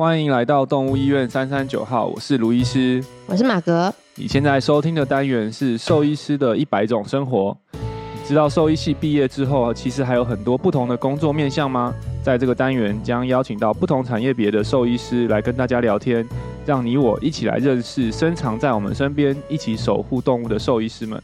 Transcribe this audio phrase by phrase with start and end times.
[0.00, 3.92] 欢迎来到动物医院三三九号，我是卢医师，我是马格。
[4.14, 7.54] 你现在收听的单元是兽医师的一百种生活。
[7.74, 11.92] 你知道兽医系毕业之后，其实还有很多不同的工作面向吗？
[12.24, 16.26] 在这个单元将邀请到不同产业别的兽医师来跟大家聊天，
[16.64, 21.22] 让你我一起来认识深藏在我们身边、一起守护动物的兽医师们。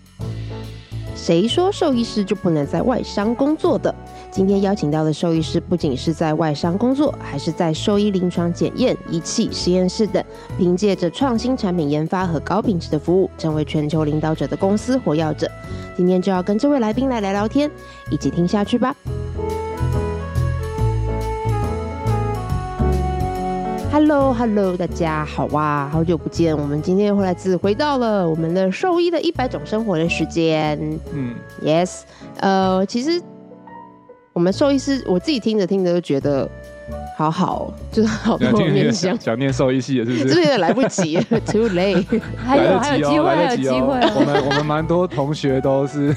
[1.14, 3.94] 谁说兽医师就不能在外商工作的？
[4.36, 10.22] 今天邀请到的兽医师，不仅是在外商工作，还是在兽医临床检验、仪器、实验室等，
[10.58, 15.50] 凭借着创新产品研发和高品质的服务，成为全球领导者的公司活跃者。
[15.96, 17.70] 今天就要跟这位来宾来聊聊天，
[18.10, 18.94] 一起听下去吧。
[23.90, 30.78] Hello，Hello，hello, 大家好啊，好久不见，我们今天又来自回到了我们的兽医的一百种生活的时间。
[31.14, 32.02] 嗯，Yes，
[32.40, 33.22] 呃，其实。
[34.36, 36.46] 我们兽医师，我自己听着听着就觉得
[37.16, 39.18] 好好，就是好多面向。
[39.18, 40.18] 想念兽医系的是不是？
[40.18, 41.16] 是不是有点来不及，
[41.50, 42.04] too late。
[42.36, 43.98] 还有还有机会，还有机会。
[44.14, 46.14] 我们我们蛮多同学都是。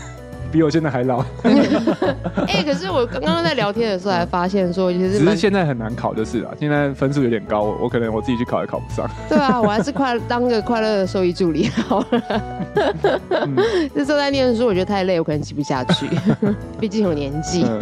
[0.51, 1.23] 比我现在还老。
[1.43, 6.53] 哎、欸，可是我刚刚在聊天的时候还发现说，其实只是现在很难考就是了。
[6.59, 9.09] 现在分数有点高，我可能我自己去考也考不上。
[9.27, 12.21] 对啊，我还是快 当个快乐的兽医助理好了。
[13.29, 13.55] 嗯，
[13.93, 16.07] 这时候在念书，我觉得太累，我可能记不下去。
[16.79, 17.63] 毕竟有年纪。
[17.63, 17.79] 嗯。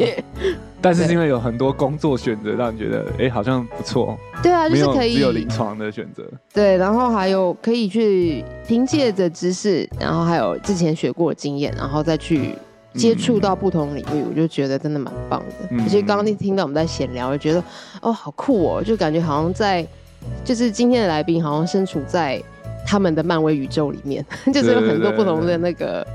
[0.79, 4.17] 但是是因为有很多工作选择，让你觉得哎、欸，好像不错。
[4.43, 6.23] 对啊，就是可以只有临床的选择。
[6.53, 12.51] 对，然后还有可以去凭借着知识，然后还有之前学过的经验，然后再去
[12.93, 15.67] 接触到不同领域，我就觉得真的蛮棒的。
[15.71, 17.63] 嗯、而且刚刚听到我们在闲聊，我觉得
[18.01, 19.85] 哦，好酷哦，就感觉好像在，
[20.45, 22.41] 就是今天的来宾好像身处在
[22.85, 26.05] 他们的漫威宇宙里面， 就是有很多不同的那个。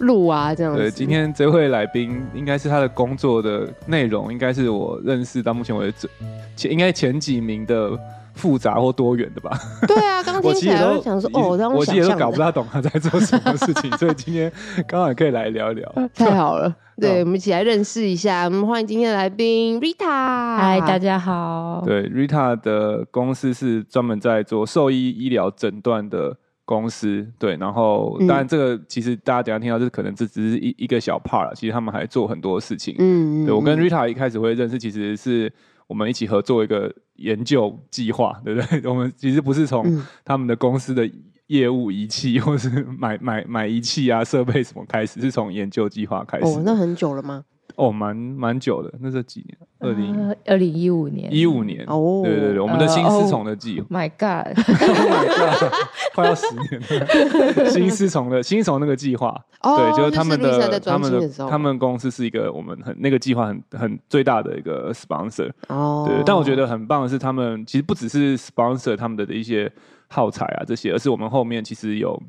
[0.00, 0.78] 路啊，这样子。
[0.78, 6.08] 对，今天这位来宾应该是他的工作的内容，应该是我认识到目前为止
[6.56, 7.98] 前应该前几名的
[8.34, 9.58] 复杂或多元的吧。
[9.86, 14.50] 对啊，刚听起来我想说，哦，我其实都搞不大懂他在做什么事情， 所以今天
[14.86, 15.92] 刚好可以来聊一聊。
[16.14, 18.44] 太好了， 对，我们一起来认识一下。
[18.44, 20.56] 我们欢迎今天的来宾 Rita。
[20.56, 21.82] 嗨，大家好。
[21.84, 26.36] 对，Rita 的公司是专门在做兽医医疗诊断的。
[26.68, 31.54] 公司对，然后当然这个其实大家等下听到，这可能这只是一一个小 part 了。
[31.54, 32.94] 其实他们还做很多事情。
[32.98, 35.50] 嗯，对，我跟 Rita 一开始会认识，其实是
[35.86, 38.82] 我们一起合作一个研究计划，对不对？
[38.86, 41.10] 我们其实不是从他们的公司的
[41.46, 46.44] 业务仪器，或是买买买仪器啊设备什么开始，是从研究计划开始。
[46.44, 47.44] 哦，那很久了吗？
[47.76, 49.56] 哦，蛮蛮久的，那是几年？
[49.80, 53.86] 二零二零一五年，一五年哦，对对对，我们的新丝虫的计划。
[53.88, 55.72] My God，My God，
[56.14, 57.70] 快要十年了。
[57.70, 66.04] 新丝虫的新丝虫那个计划，对，就是他们的他们的他们公司是一个我们很那个计划很很最大的一个 sponsor 哦。
[66.08, 69.70] 对，但我觉得很棒的是，他们其实不只是 sponsor 他们的一些
[70.08, 72.20] 耗材啊这些，而是我们后面其实有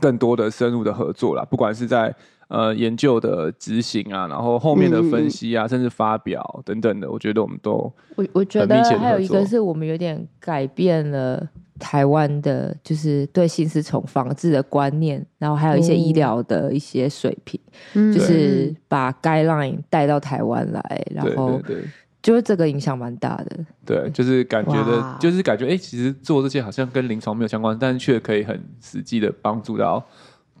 [0.00, 2.12] 更多的深入的合作啦，不管是在。
[2.48, 11.44] 呃，研究的执行啊，然后后面的分析啊，嗯、甚至发表等等的，我觉得我们都我我觉得还有一个是我们有点改变了
[11.78, 17.60] 台湾的，就是对心丝虫防治的观念，然后还有一些医疗的一些水平，
[17.94, 21.82] 嗯、就是把 guideline 带到台湾来，然后对。
[22.22, 23.56] 就是这个影响蛮大的。
[23.84, 30.04] 对，就是感觉的，就是感觉哎、欸，其实做这些好像跟临床没有相关，但是却可以很实际的帮助到。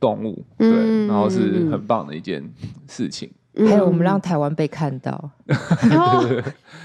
[0.00, 2.52] 动物对，然后是很棒的一件
[2.88, 3.30] 事情。
[3.66, 5.30] 还有我们让台湾被看到，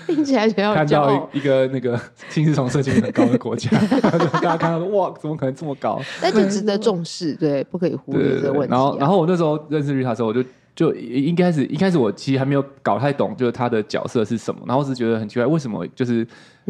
[0.08, 3.70] 听起来比较看到一个那个心丝虫社群很高的国家，
[4.00, 6.00] 大家看到说哇，怎么可能这么高？
[6.22, 8.72] 那就值得重视，对，不可以忽略这个问题。
[8.72, 10.42] 然后，然后我那时候认识 Rita 的时候，我就
[10.74, 16.26] 就一开始一开始我其实还没有搞太懂，就是他的角色是什么，然后我是觉得很奇怪，为什么就是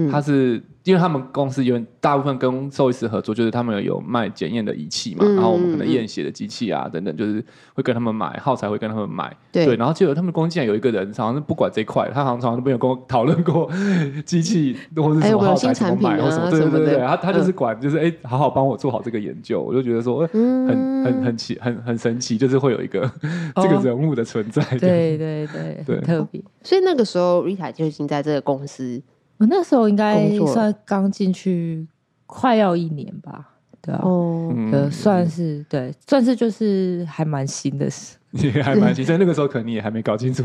[0.10, 0.62] 他是。
[0.84, 7.34] 因为他们公司有大部分跟兽医师合作，就是他们有卖检验的仪器嘛，嗯、然后我们可能验血的机器啊等等，就是
[7.76, 9.32] 会跟他们买耗材，会跟他们买。
[9.52, 13.70] 对，对，然后结果他们公司竟然有一个人，好像是不管这块，他好像从来都没有跟我讨论过
[14.26, 16.50] 机器或者什么耗材怎么买或什么。
[16.50, 19.62] 对对对对，他他就是管，就是哎，好好帮我做好这个研究。
[19.62, 23.02] 我就觉得说，很很很奇，很很神奇，就是会有一个
[23.62, 24.64] 这个人物的存在。
[24.80, 25.48] 对对对
[25.86, 26.42] 对，对特别。
[26.64, 29.00] 所以那个时候，Rita 就已经在这个公司。
[29.42, 31.88] 我那时候应该算刚进去，
[32.28, 33.50] 快要一年吧，
[33.82, 34.54] 对啊，哦，
[34.92, 39.04] 算是对，算是就是还蛮新的事，也 还蛮新。
[39.04, 40.44] 所以那个时候可能你也还没搞清楚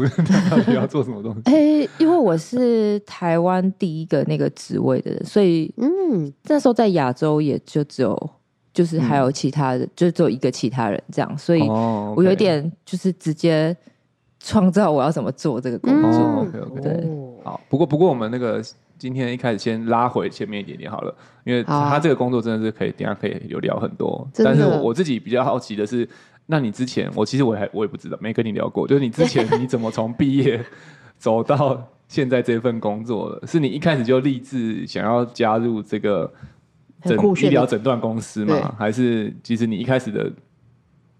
[0.50, 1.42] 到底要做什么东西。
[1.44, 8.30] 哎、欸，因为我是台湾第一个那个职位的人，所以嗯，那时候在亚洲也就只有，
[8.72, 13.76] 就是还有其他的，嗯、就只有一个其他人这样，所以我有点就是直接
[14.40, 16.46] 创造我要怎么做这个工作。
[16.80, 17.06] 对，
[17.44, 18.64] 好，不过不过我们那个。
[18.98, 21.14] 今天一开始先拉回前面一点点好了，
[21.44, 24.26] 因为他这个工作真的是可以，等下可以有聊很多。
[24.36, 26.08] 但是我自己比较好奇的是，
[26.46, 30.64] 那你之前我其实我还我也不知道，没跟你聊过，就是你之前你怎么从毕业
[31.18, 33.46] 走到现在这份工作的？
[33.46, 36.32] 是你一开始就立志想要加入这个
[37.02, 38.74] 诊医疗诊断公司吗？
[38.78, 40.32] 还是其实你一开始的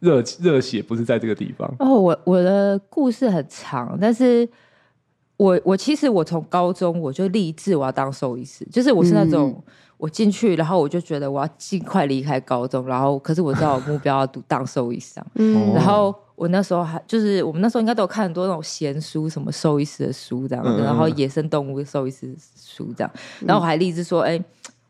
[0.00, 1.70] 热热血不是在这个地方？
[1.78, 4.49] 哦，我我的故事很长，但是。
[5.36, 9.62] 我我其实我从高中我就立志我要当兽医师，就是我是那种
[9.96, 23.10] 我进去，然后我就觉得我要尽快离开高中，然后可是我知道我目标要读当兽医生，嗯，然后我那时候还就是我们那时候应该都有看很多那种闲书，什么兽医师的书这样子，然后野生动物兽医师书这样，
[23.40, 24.42] 然后我还立志说，哎。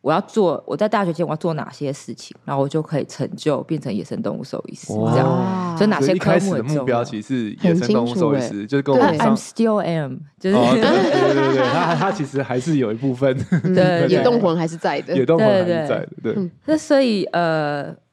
[0.06, 5.76] 我要做我在大学前我要做哪些事情，然后我就可以成就变成野生动物兽医师这样。
[5.76, 13.36] 所以哪些科目的目标其实是野生动物兽医师，就是跟我们 I'm still am，就是对对对对，他他其实还是有一部分
[13.74, 16.50] 对野动魂还是在的，野动魂还是在的，对。
[16.66, 17.92] 那所以呃。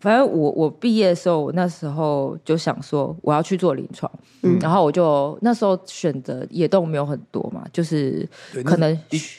[0.00, 4.10] 反正我我毕业的时候，我那时候就想说我要去做临床，
[4.42, 8.26] 嗯，然后我就那时候选择野动物没有很多嘛，就是
[8.64, 8.98] 可能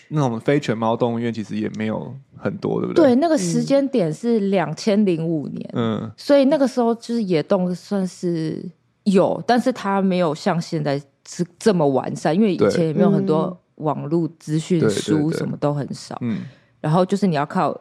[0.09, 3.05] 那种非犬猫动物园其实也没有很多，对不对？
[3.07, 8.63] 对，那个时间点是两千零五年，嗯，所以那个时候就是野动算是
[9.05, 16.43] 有，但是它没有像现在是这么完善，因为以前也没有很多网络资讯书，什么都很少，嗯，
[16.79, 17.75] 然后就是你要靠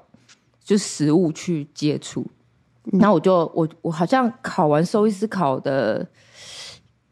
[0.65, 2.27] 就实物去接触。
[2.99, 6.07] 然后我就我我好像考完兽医师考的，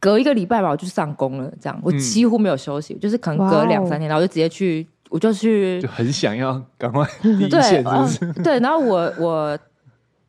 [0.01, 1.53] 隔一个礼拜吧，我就上工了。
[1.61, 8.33] 这样我几乎没有休息，嗯、就是可能隔两三天，然后我就直接去，我就去，就很想要赶快第一线，是不是？
[8.33, 8.61] 对， 对。
[8.61, 9.59] 然后我我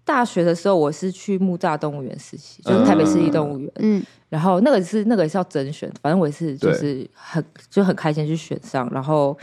[0.03, 3.71] 大学的时候，我是去木栅动物园实习，就是台北市立动物园。
[3.79, 4.03] 嗯。
[4.27, 9.37] 然后那个是那个也是要甄选，反正我也是就是很就很开心去选上，然后。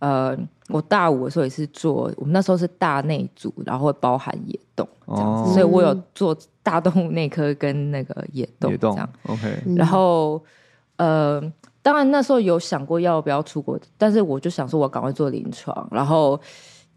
[0.00, 0.34] 呃，
[0.68, 9.08] 我大五的时候也是做，我们那时候是大内组，然后会包含野动这样子，哦、所以我有做大动物内科跟那个野动这样。
[9.26, 10.42] OK，然后
[10.96, 11.38] 呃，
[11.82, 15.86] 当然那时候有想过要不要出国，但是我就想说，我赶快做临床。
[15.90, 16.40] 然后，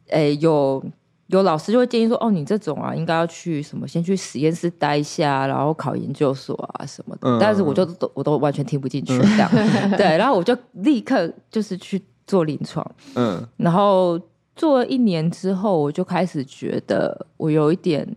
[0.08, 0.82] 诶，有
[1.28, 7.28] 有老师就会建议说，哦，你这种啊，应该要去什么，先去实验室待一下，然后考研究所啊什么的。
[7.28, 12.02] 嗯、但是我就都我都完全听不进去这样，嗯、 对，然后我就立刻就是去。
[12.26, 12.86] 做临床，
[13.16, 14.20] 嗯，然后
[14.56, 18.08] 做了一年之后，我就开始觉得我有一点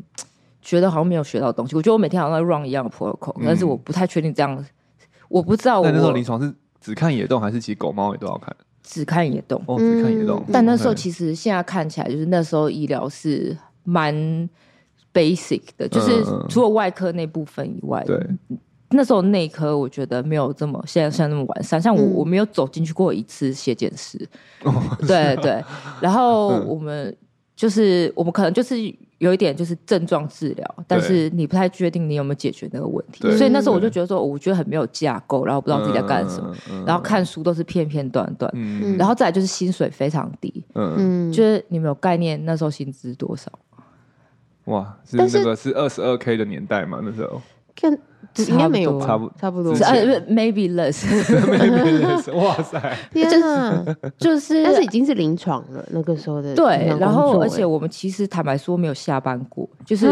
[0.63, 1.75] 觉得好像没有学到东西。
[1.75, 4.65] 我觉得我每天好像在 run 一样的 protocol，嗯，但是我不太确定这样，
[5.29, 5.87] 我不知道我。
[5.87, 8.55] 那那时候临床是只看野动，还是其实狗猫也都要看？
[8.83, 10.43] 只看野动，哦，只看野动。
[10.53, 14.15] 但那时候其实现在看起来，就是那时候医疗是蛮
[15.13, 18.25] basic 的，就是除了外科那部分以外，对。
[18.91, 24.17] 那时候内科我觉得没有这么现在像那么完善，像我、嗯、我没有走进去过一次血检室，
[24.63, 24.73] 哦、
[25.07, 25.61] 对对，
[26.01, 27.15] 然后我们
[27.57, 28.77] 就是、嗯、我们可能就是
[29.19, 43.51] 有一点就是症状治疗，但是你不太确定你有没有解决那个问题，所以那时候我就觉得说，我觉得很没有架构，然后不知道自己在干什么，嗯、然后看书都是片片段段，嗯、然后再来就是薪水非常低，嗯，就是你们有概念那时候薪资多少？
[44.67, 47.01] 哇，是那个是二十二 K 的年代嘛？
[47.03, 47.43] 那时候。
[47.75, 47.99] 看。
[48.49, 53.85] 应该没有，差不差不多，呃，maybe less，maybe less，哇塞， 天哪，
[54.19, 60.07] 就是，但是已经是临床了，那个时候的对，然后而且我们其实坦白说没有下班过，就是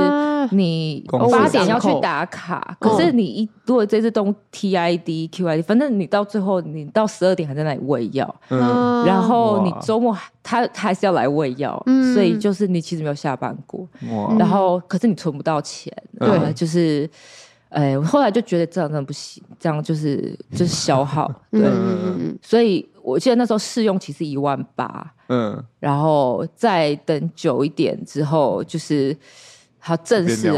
[0.51, 11.83] 你八点要去打卡，可是你一如果这次动 TID、QID，反正你到最后你到十二点还在那里喂药，然后你周末他他还是要来喂药，
[12.15, 13.87] 所以就是你其实没有下班过，
[14.39, 17.09] 然后可是你存不到钱，对，就是。
[17.75, 29.17] 哎，我后来就觉得这样真的不行，这样就是就是消耗， 对，嗯、所以我记得那时候试用期是一万八，嗯，然后再等久一点之后，就是
[29.81, 30.53] 好正式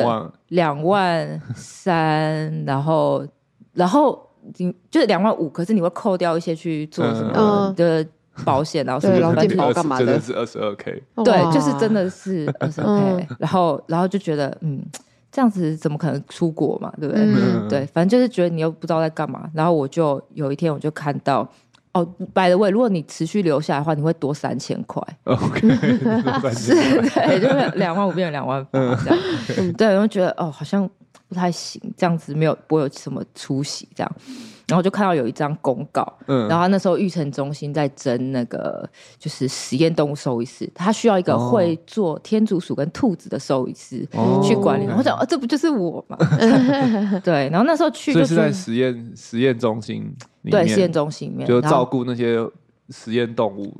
[0.48, 3.26] 两万三，然后
[3.72, 8.06] 然后你就是两万五，可是你会扣掉一些去做什么的
[8.44, 14.84] 保险， 然后什么劳健保干嘛的，真的是二十二 K，对，就是真的是二十二 K，然后然后就觉得嗯。
[15.30, 16.92] 这样子怎么可能出国嘛？
[16.98, 17.24] 对不对？
[17.24, 19.50] 嗯、对，反正就是觉得你又不知道在干嘛。
[19.52, 21.46] 然后我就有一天我就看到，
[21.92, 25.02] 哦，by the way，如果你持续留下来的话，你会多三千块。
[25.24, 25.60] OK，
[26.54, 29.18] 是，对，就是两万五变成两万八这样。
[29.58, 30.88] 嗯、 对，然后觉得哦，好像
[31.28, 34.12] 不太行，这样子没有不会有什么出息这样。
[34.66, 44.06] 然后就看到有一张公告，嗯，然后他那时候育成中心在征那个就是实验动物兽医师，他需要一个会做天竺鼠跟兔子的兽医师
[44.42, 44.86] 去管理。
[44.96, 46.18] 我想，这不就是我吗？
[47.22, 47.48] 对。
[47.50, 50.12] 然后那时候去就是在实验实验中心，
[50.50, 52.38] 对实验中心里面就照顾那些
[52.90, 53.72] 实验动物。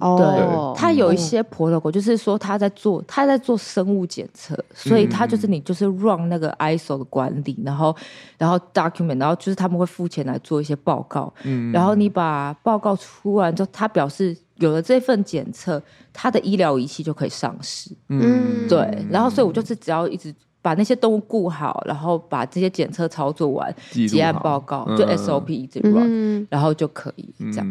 [0.00, 7.96] 哦，他有一些 protocol，就是说他在做他在做生物检测，所以他就是你就是 run 那个 ISO 的管理，然后
[8.36, 23.74] 然后 document，然后就是他们会付钱来做一些报告，嗯，然后你把报告出完之后，他表示有了这份检测，他的医疗仪器就可以上市，嗯，对，然后所以我就是只要一直把那些动物顾好，然后把这些检测操作完，
[24.06, 27.66] 结案报告就 SOP 一直 run，然后就可以这样，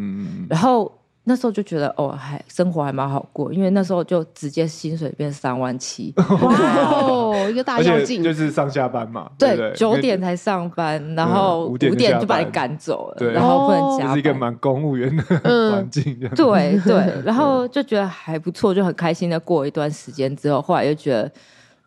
[0.50, 0.91] 然后。
[1.29, 6.55] 那时候就觉得哦，还生活还蛮好过，因为那时候就直接薪水变三万七， 哇
[6.89, 15.24] 哦，一个大跃进，就是上下班嘛，对，九点才上班，然后五点就把你赶走了，然后不能加班，是一个蛮公务员的
[15.69, 21.31] 环境，对对， 然后就觉得还不错，就很开心的过一段时间之后，后来又觉得，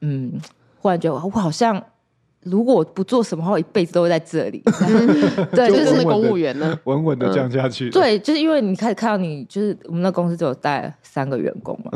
[0.02, 0.38] 嗯，
[0.80, 1.82] 忽然觉得我好像。
[2.42, 4.62] 如果我不做什么话，我一辈子都会在这里。
[5.52, 7.90] 对，就是公务员呢，稳稳的降下去。
[7.90, 11.90] 对，就是因为你开始看到你，就是我们那公司只有带三个员工嘛，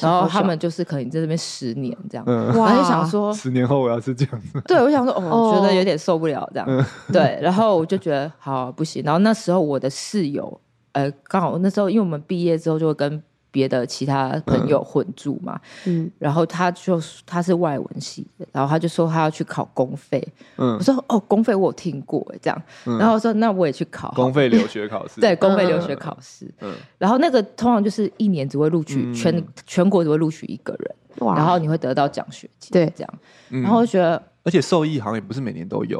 [0.00, 2.24] 然后他们就是可能在这边十年这样。
[2.26, 4.60] 我就想说， 十年后我要是这样子。
[4.68, 6.86] 对，我想说，哦，觉得有点受不了这样。
[7.10, 9.02] 对，然后我就觉得好不行。
[9.02, 10.60] 然后那时候我的室友，
[10.92, 13.22] 呃，刚好那时候因为我们毕业之后就会跟。
[13.56, 20.22] 别的其他朋友混住嘛，嗯，然后他就他是外文系的，然后他就说他要去考公费，
[20.58, 33.14] 嗯，我说哦，公费我有听过哎，这样，然后我说那我也去考公费留学考试，对，公费留学考试，嗯，然后那个通常就是一年只会录取全全国只会录取一个人，哇，然后你会得到奖学金，对，这样，
[33.62, 35.98] 然后我觉得，而且受益好像也不是每年都有，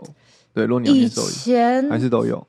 [0.53, 2.47] 对，如果你以前还是都有，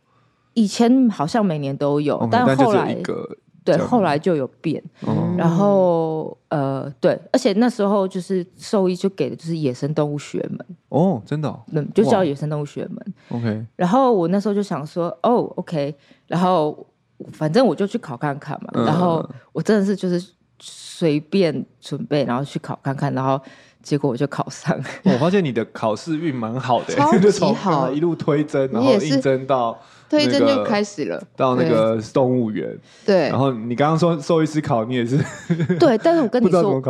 [0.53, 3.37] 以前好像每年都有，但后来一个。
[3.75, 10.65] 对，后来就有变，嗯、然后呃，对，而且那时候就是兽医就给的就是野生动物学门。
[10.89, 13.65] 哦，真的、哦，嗯，就叫野生动物学门，OK。
[13.75, 15.93] 然后我那时候就想说，哦，OK，
[16.27, 16.85] 然后
[17.33, 23.39] 反正我就去考看看嘛，嗯、然后我真的是就是随便准备，然后去考看看，然后
[23.87, 24.77] 结果我就考上。
[25.03, 29.79] 我发现你的考试运蛮好的，超级好， 一路推甄，然后应征到。
[30.09, 32.73] 推甄就开始了，到那个动物园。
[33.05, 35.17] 对，然后你刚刚说兽医师考，你也是。
[35.77, 36.81] 对，但是我跟你说，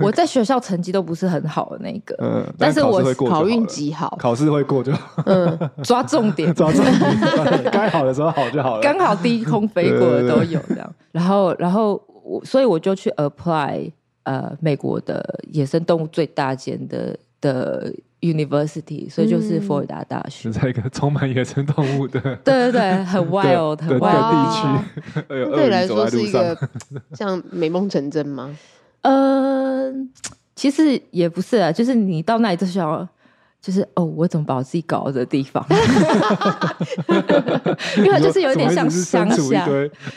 [0.00, 5.22] 我在学校成绩都不是很好的那个，嗯，但是我考运极好，考试会过就好。
[5.26, 8.82] 嗯， 抓重点，抓重点，该好的时候好就好了。
[8.82, 13.92] 刚好低空飞过的都有这样，然后，然后我，所以我就去 apply
[14.24, 17.90] 呃美国的野生动物最大间的的。
[18.24, 24.62] University，所以就是佛罗里达大学，在一个充满野生动物的，对对对，很 wild 很 wild 地区。
[25.28, 26.58] 对你来说是一个
[27.12, 28.56] 像美梦成真吗？
[29.02, 29.92] 呃，
[30.56, 33.06] 其实也不是啊，就是你到那里就想，
[33.60, 35.62] 就是哦，我怎么把我自己搞到这个地方？
[37.98, 39.68] 因为就是有一点像乡下，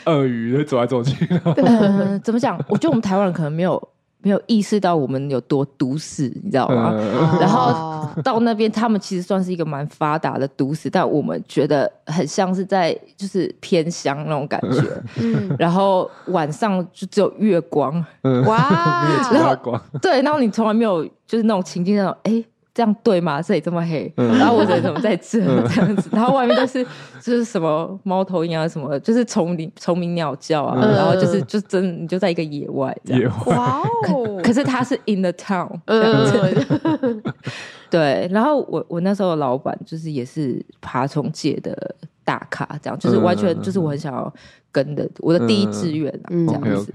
[0.06, 1.28] 鳄鱼走来走去。
[1.56, 2.56] 嗯，怎么讲？
[2.70, 3.86] 我觉得我们台湾人可能没有。
[4.20, 6.92] 没有意识到我们有多都市，你知道吗？
[6.96, 14.82] 嗯、然后到那边，他们其实算是一个蛮发达的都市，但我们觉得很像是在就是偏乡那种感觉。
[15.16, 19.30] 嗯、然后晚上就只有月光，嗯、哇！
[19.32, 22.32] 然后对，然后你从来没有就是那种情境那种哎。
[22.32, 22.44] 诶
[22.78, 23.42] 这样对吗？
[23.42, 26.08] 这里这么黑，然后我人怎么在这这样子？
[26.12, 26.86] 然后外面都是
[27.20, 33.32] 就是什么猫头鹰啊，什么就是虫鸣虫鸣鸟叫啊，然后就是就真你就在一个野外这样。
[33.46, 33.82] 哇
[34.12, 34.40] 哦！
[34.44, 37.22] 可是他是 in the town 这样子。
[37.90, 41.76] 对，然后我我那时候的老板就是也是爬虫界的
[42.22, 44.32] 大咖，这样就是完全就是我很想要
[44.70, 46.08] 跟的我的第一志愿
[46.46, 46.92] 这样子。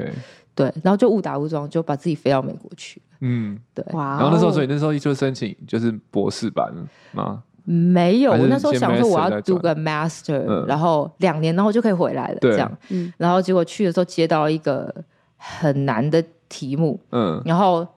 [0.55, 3.01] 对，然后就误打误撞就把自己飞到美国去。
[3.22, 4.17] 嗯，对，哇！
[4.17, 6.72] 然后那时候，所以那时候就申请就是博士班
[7.12, 7.43] 吗？
[7.63, 12.38] 没有，我那时候想说我要读个 master，然后两年，然后就可以回来了。
[12.41, 14.93] 这样，嗯，然后结果去的时候接到一个
[15.38, 17.88] 很难的题目，嗯，然后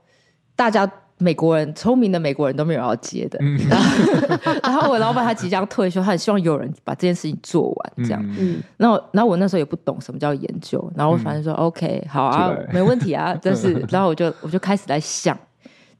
[0.55, 0.91] 大家。
[1.19, 8.23] 美国人聪明的美国人都没有要接的，嗯、然后 然后我老板他即将退休，他很希望有人把这件事情做完，这样。
[8.39, 12.73] 嗯，然后然后我那时候也不懂什么叫研究，然后我反正说、嗯、OK 好啊，来。
[12.73, 15.39] 没问题啊， 但是然后我就我就开始在想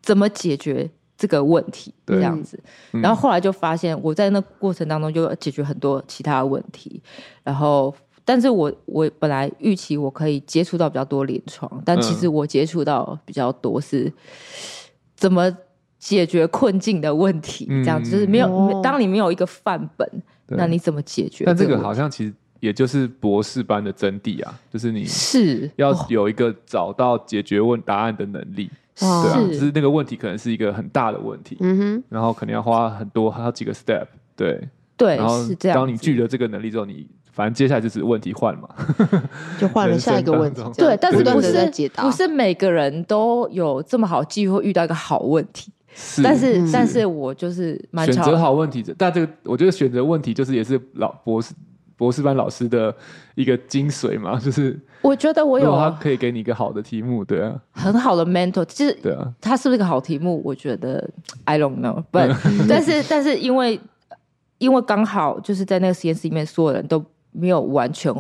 [0.03, 7.03] 怎么解决这个问题这样子，然后后来就发现我在那过程当中就解决很多其他的问题，
[7.43, 14.13] 然后但是我我本来预期我可以接触到比较多临床，但其实我接触到比较多是。
[15.17, 15.51] 怎么
[15.99, 17.67] 解决困境的问题？
[17.83, 20.09] 这样子就是没有，当你没有一个范本，
[20.47, 21.45] 那你怎么解决？
[21.45, 25.69] 但这个好像其实也就是博士班的真谛啊，就是你是。
[25.77, 34.07] 要有一个找到解决问答案的能力，对啊，就是那个问题可能是一个很大的问题，嗯哼，然后可能要花很多好几个 step，
[34.37, 34.69] 对。
[34.99, 35.37] 对，然后
[35.75, 38.67] 当你具了这个能力之后，你反正接下来就是问题换嘛，
[39.61, 40.63] 就换了下一个问题。
[40.75, 45.71] 对，但是不是，不是每个人都有这么好机会遇到一个好问题。
[45.95, 51.53] 是，但是，是但是我就是蛮选择好问题，但这个我觉得选择问题就是也是老博士
[51.95, 52.95] 博士班老师的
[53.35, 60.41] 一个精髓嘛，就是我觉得我有他可以给你一个好的题目，对啊，很好的 mentor，其实对啊，他是不是一个好题目？
[60.43, 61.07] 我觉得
[61.45, 62.35] I don't know，but
[62.67, 63.79] 但是但是因为
[64.57, 67.05] 因为刚好就是在那个实验室里面，所有人都。
[67.37, 68.13] 没有完全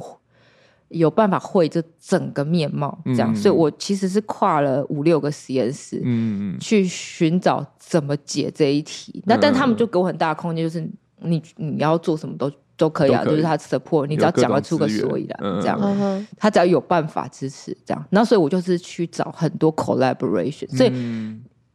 [0.88, 9.12] 有办法会这整个面貌，这样，嗯、所以我其实是跨了五六个实验室，嗯，去寻找怎么解这一题。
[9.16, 18.06] 嗯、那但他们就给我很大的空间，就是你你要做什么都都可以啊，就是他 support，你只要讲得出个所以然，这样，嗯、他只要有办法支持，这样。
[18.10, 20.92] 那所以我就是去找很多 collaboration，所以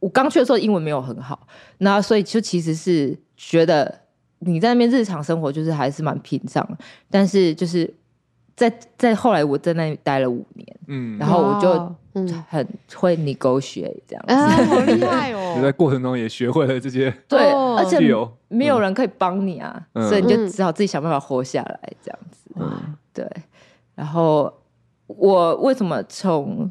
[0.00, 1.46] 我刚去的时候英文没有很好，
[1.76, 4.00] 那所以就其实是觉得。
[4.44, 6.66] 你在那边日常生活就是还是蛮平常，
[7.10, 7.92] 但是就是
[8.56, 11.72] 在在后来我在那里待了五年，嗯，然后我就
[12.48, 15.54] 很会 negotiate 这样子，啊，好厉 害哦！
[15.56, 17.98] 你在过程中也学会了这些，对，而且
[18.48, 23.26] 没有人可以帮你啊，所以你就只好自己想办法活下来这样子，嗯，对。
[23.94, 24.52] 然后
[25.06, 26.70] 我为什么从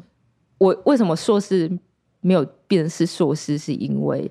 [0.58, 1.70] 我为什么硕士
[2.20, 4.30] 没有变成是硕士，是因为。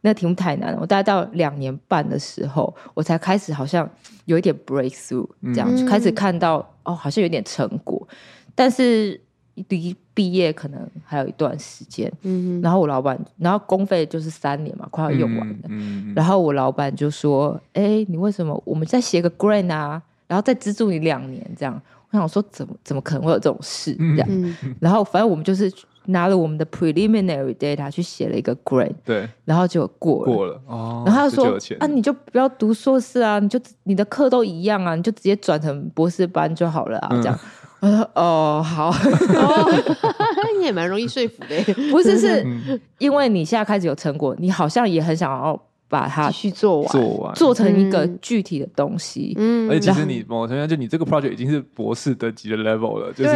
[0.00, 3.88] 那题目太难了，我大概到两年半的时候，我才开始好像
[4.26, 8.06] 有一点 breakthrough，这样、嗯、就开始看到哦，好像有点成果，
[8.54, 9.20] 但是
[9.68, 12.10] 离毕业可能还有一段时间。
[12.22, 15.56] 嗯，然后我老板，然后公费就是三年嘛，快要用完了。
[15.64, 24.54] 嗯嗯、然后我老板就说：“哎、欸，你为什么我们再写个 grant 啊，然后再资助你两年这样？”我想说怎么怎么可能会有这种事这样？
[24.78, 25.72] 然后反正我们就是。
[26.10, 31.02] 拿了我们的 preliminary data 去写了一个 grade，对，然后就过了，过了哦。
[31.06, 37.08] 然后他就说啊，你就不要读硕士啊，你就你的课都一样啊，你就直接转成博士班就好了啊。
[37.10, 37.38] 嗯、这样，
[37.80, 38.92] 我说哦，好，
[40.58, 45.60] 你也蛮容易说服的，不是，是因为你现在开始有成果，你好像也很想要。
[45.88, 49.34] 把它去做完，做完，做成一个具体的东西。
[49.38, 53.30] 嗯，而且其实你某程度上，就你这个 project 已经是博士等级的 level 了，就是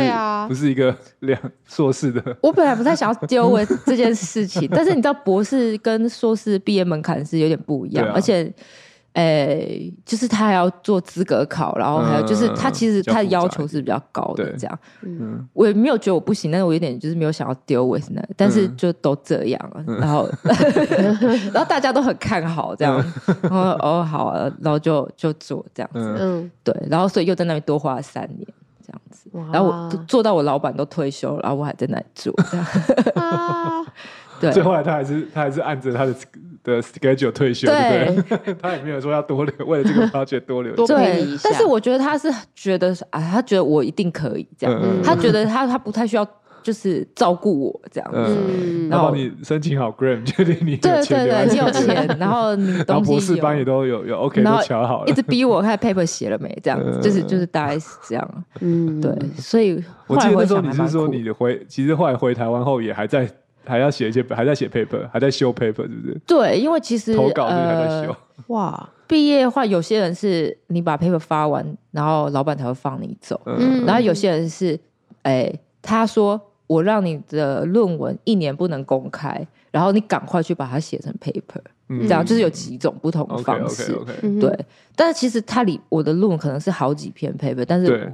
[0.46, 2.36] 不是一个两硕士的。
[2.42, 8.52] 我本来不太想要 丢我这件事情，但是你知道，博士跟硕士毕业门槛是有点不一样，而且。
[9.14, 14.78] 诶、欸，就是他还要做资格考，然后还有就是他其实他的要求是比较高的，这样。
[15.02, 20.26] 嗯，我也没有觉得我不行，但是我有点就是没有想要丢 with 那，但是就都这样了，嗯、然后
[21.52, 28.48] 然后大家都很看好这样，嗯、然后哦好啊，然后就就做这样子，嗯，对，然后所以又在那边多花了三年
[28.86, 29.44] 这样子，哇。
[29.52, 32.66] 然后我做到我老板都退休了，然后我还在那里做这样。
[34.48, 36.14] 啊对，最后来他还是他还是按着他的
[36.64, 38.54] 的 schedule 退休，对，对？
[38.62, 41.48] 他也没有说要多留，为了这个 project 多留，多陪你一下。
[41.50, 46.24] 但是我觉得他是觉得啊，他觉得我一定可以这样，嗯、他觉得他他不太需要
[46.62, 63.28] 就是照顾我这样子，嗯、然后你申请好 grant， 确定你有对对对，你有钱，然后你东西有，博士班也都有有 OK 都瞧好了，一直逼我看 paper 写了没，这样子，就是就是大概是这样，嗯，对，所以我记得那时候你是说你回，其实后来回台湾后也还在。
[63.64, 66.20] 还要写一些，还在写 paper，还在修 paper，是不是？
[66.26, 68.10] 对，因为其实投稿还在修。
[68.10, 68.16] 呃、
[68.48, 73.40] 哇，毕业的话，有些人是你把 paper 发完，然后老板才会放你走。
[73.46, 74.78] 嗯，然后有些人是，
[75.22, 83.94] 哎、欸，他说我让你的论文一年不能公开，然后你赶快去把它写成 paper，、嗯、这样就是有几种不同的方式。
[83.94, 84.40] Okay, okay, okay.
[84.40, 88.12] 对，但是其实他里我的论文可能是好几篇 paper，但是。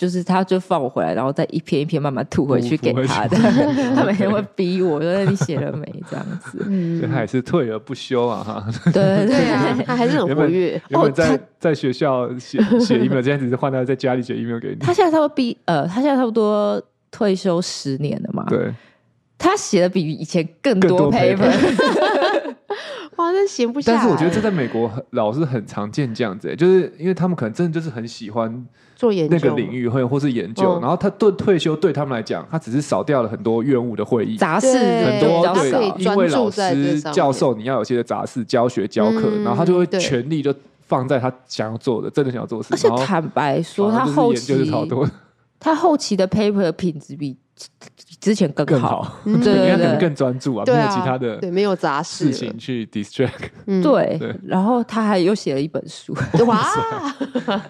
[0.00, 3.36] 就是他，就放我回来，然后再一篇一篇慢慢吐回去给他的。
[3.94, 6.64] 他每天会逼我，说你写了没这样子。
[6.66, 8.66] 嗯， 所以他还是退而不休啊，哈。
[8.86, 10.80] 对对啊，他还是很活跃。
[10.88, 14.76] 原本在在学校写写 email，现在只是换到在家里写 email 给你。
[14.76, 18.46] 他现在差不多毕呃，他现在差不多退休十年了嘛。
[18.48, 18.72] 对。
[19.36, 21.52] 他写的比以前更多 paper。
[23.20, 23.98] 哇，那闲不下来。
[23.98, 28.66] 但是我觉得这在美国老是很常见这样子，就是因为他们可能真的就是很喜欢。
[28.96, 40.54] 做研究那个领域或或是研究，然后他对退休对他们来讲，他只是少掉了很多院务的会议杂事，很多对，因为老师教授你要有些杂事教学教课，然后他就会全力就
[40.86, 42.74] 放在他想要做的，真的想要做的事。
[42.74, 44.70] 而且坦白说，他后期
[45.58, 47.34] 他后期的 paper 的品质比
[48.20, 52.26] 之前更好， 对对对，更专注啊，没有其他的对，没有杂事。
[52.26, 53.50] 事情去 distract，
[53.82, 56.14] 对，然后他还又写了一本书，
[56.46, 56.64] 哇。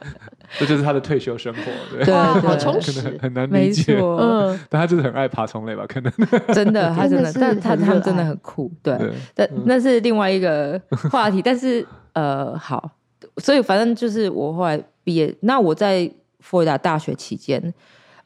[0.58, 1.60] 这就是他的退休生活，
[1.96, 3.96] 对，对，好充实，很难理解。
[4.00, 5.86] 嗯，但他就是很爱爬虫类吧？
[5.86, 6.12] 可能。
[6.52, 8.98] 真的，他真的，但他他们真的很酷，对。
[9.32, 11.40] 但那是另外一个话题。
[11.40, 12.90] 但是呃，好，
[13.36, 16.08] 所以反正就是我后来毕毕业，那我在
[16.40, 17.72] 佛罗里达大学期间，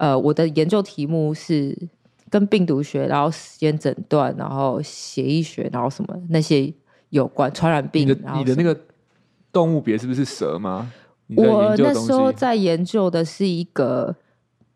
[0.04, 1.74] 呃，我的研究题目是
[2.28, 6.70] 跟病毒学，然后时间诊断，然后血液学，然后什么那些
[7.08, 8.06] 有关传染病。
[8.06, 8.78] 你的你的那个
[9.50, 10.92] 动物别是不是蛇吗？
[11.34, 14.14] 我那时候在研究的是一个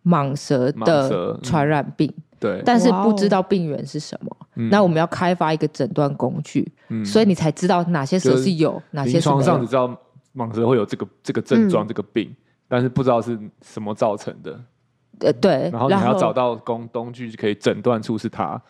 [0.06, 2.10] 蟒蛇的传染病。
[2.40, 9.38] 对，但是不知道病源是什么，嗯、那我们要开发一个诊断工具，嗯、所以你才知道哪些蛇是有，哪些是没有。
[9.38, 9.88] 临床上只知道
[10.34, 12.34] 蟒蛇会有这个这个症状、嗯、这个病，
[12.66, 14.58] 但是不知道是什么造成的。
[15.20, 15.68] 呃，对。
[15.72, 18.60] 然后你还要找到工工具可以诊断出是他，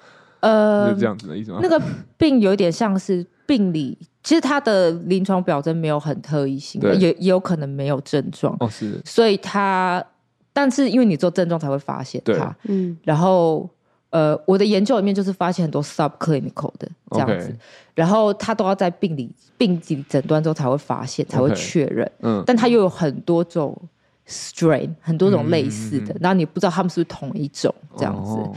[0.40, 1.61] 呃，是这样子的意思吗？
[1.62, 1.80] 那个
[2.16, 8.56] 病有点像是病理，其实他的临床表征没有很特异性，也也有可能没有症状。
[8.61, 9.00] 哦，是。
[9.04, 10.04] 所以他。
[10.50, 13.68] 但是因为你做症状才会发现他，嗯，然后
[14.11, 17.56] 呃，我的研究里面就是发现很多 subclinical 的这样子
[17.94, 23.80] 然后他都要在病理病理诊断之后才会发现，才会确认，嗯，但他又有很多种
[24.28, 28.54] strain，很多种类似的，嗯、然后你不知道他们是不是同一种这样子，哦、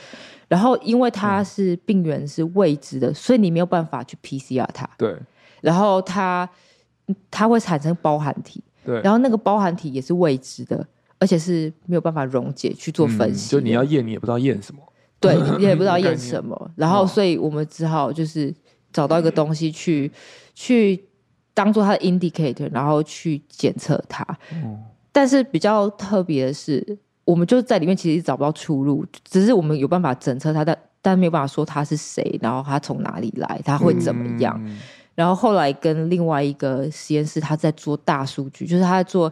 [0.47, 5.15] 然后因为它是病原是未知的，所以你没有办法去 PCR 它，对，
[5.61, 6.47] 然后它
[7.31, 10.85] 它会产生包含体，对，然后那个包含体也是未知的。
[11.21, 14.81] 而且是没有办法溶解去做分析，嗯，就你要验，你也不知道验什么，
[15.19, 18.51] 对， 你也不知道验什么，然后所以我们只好就是
[18.91, 20.17] 找到一个东西去，嗯、
[20.55, 21.05] 去
[21.53, 24.25] 当做它的 indicator，然后去检测它。
[25.11, 34.59] 嗯、但是比较特别的是，我们就在里面其实找不到出路，只是我们有办法侦测它，但但没有办法说他是谁，然后他从哪里来，他会怎么样。
[34.65, 34.79] 嗯、
[35.15, 39.31] 然后后来跟另外一个实验室，他在做大数据，就是他在做。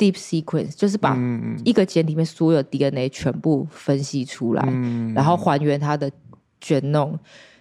[0.00, 1.14] Deep sequence 就是把
[1.62, 6.10] 一个简体里面所有 DNA 全部分析出来，嗯、然后还原它的
[6.58, 7.18] genome，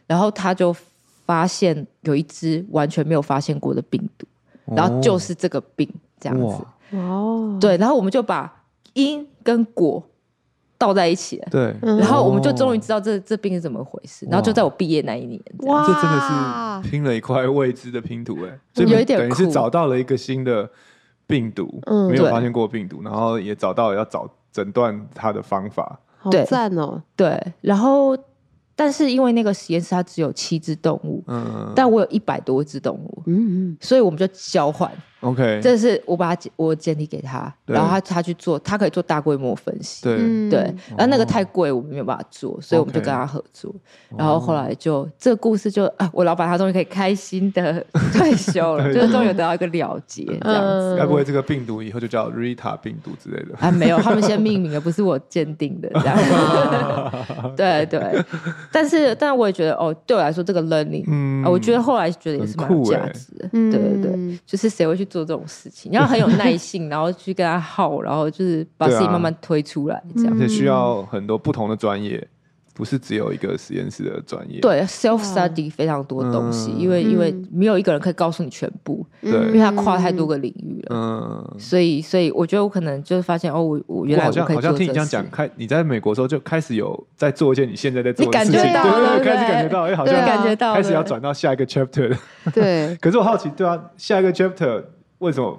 [0.07, 0.73] 然后他就
[1.25, 4.25] 发现有一只完全没有发现过的病毒，
[4.67, 5.85] 哦、然后就是这个病
[6.17, 6.65] 这样子。
[6.91, 10.03] 哦，对，然后我们就把因跟果
[10.77, 14.25] 倒在一起了，对，然后我们就终于知道这这病是怎么回事。
[14.29, 16.19] 然后就在我毕业那一年，哇，这真的
[16.83, 20.69] 是拼了一块未知的拼图哎，所以有一点等于是找到了一个新的。
[21.29, 26.99] 病毒，没有发现过病毒，嗯、然后也找到了要找诊断它的方法，好赞哦！
[27.15, 28.17] 对，然后。
[28.75, 34.89] 但是因为那个实验室它只有七只动物，嗯，但我有一百多只动物，嗯嗯，所以我们就交换
[35.21, 40.49] ，OK，这是我把它我简体给他，然后他他去做，他可以做大规模分析，对。
[40.49, 43.73] 对，然后那个太贵，我们没有办法做，所以我们就跟他合作，
[44.17, 50.95] 然后后来就这个故事就啊，我老板他终于可以开心的退休了，就是终于得到一个了结，这样子。
[50.97, 53.55] 该不会这个病毒以后就叫 Rita 病毒之类的？
[53.59, 58.01] 啊，没有，他们先命名的，不是我鉴定的，这样， 对对。
[58.71, 63.47] 但是，但我也觉得哦，对我来说，这个 learning，嗯，我觉得后来觉得也是蛮有价值的。
[63.51, 65.91] 对对对，就是谁会去做这种事情？
[65.91, 70.33] 你要很有耐性， 然后去跟他耗，然后就是把自己慢慢推出来，这样。
[70.33, 72.25] 而且需要很多不同的专业。
[72.71, 88.71] 不是只有一个实验室的专业，对，self study 非常多东西，因为因为没有一个人可以告诉你全部，对，因为他跨太多个领域了，嗯，所以所以我觉得我可能就是发现哦，我我原来好像好像听你这样讲，开你在美国的时候就开始有在做一些你现在在做的事情，对对？
[88.71, 92.17] 对，开始感觉到，哎，好像感觉到开始要转到下一个 chapter，
[92.53, 92.95] 对。
[93.01, 94.81] 可是我好奇，对啊，下一个 chapter
[95.19, 95.57] 为什么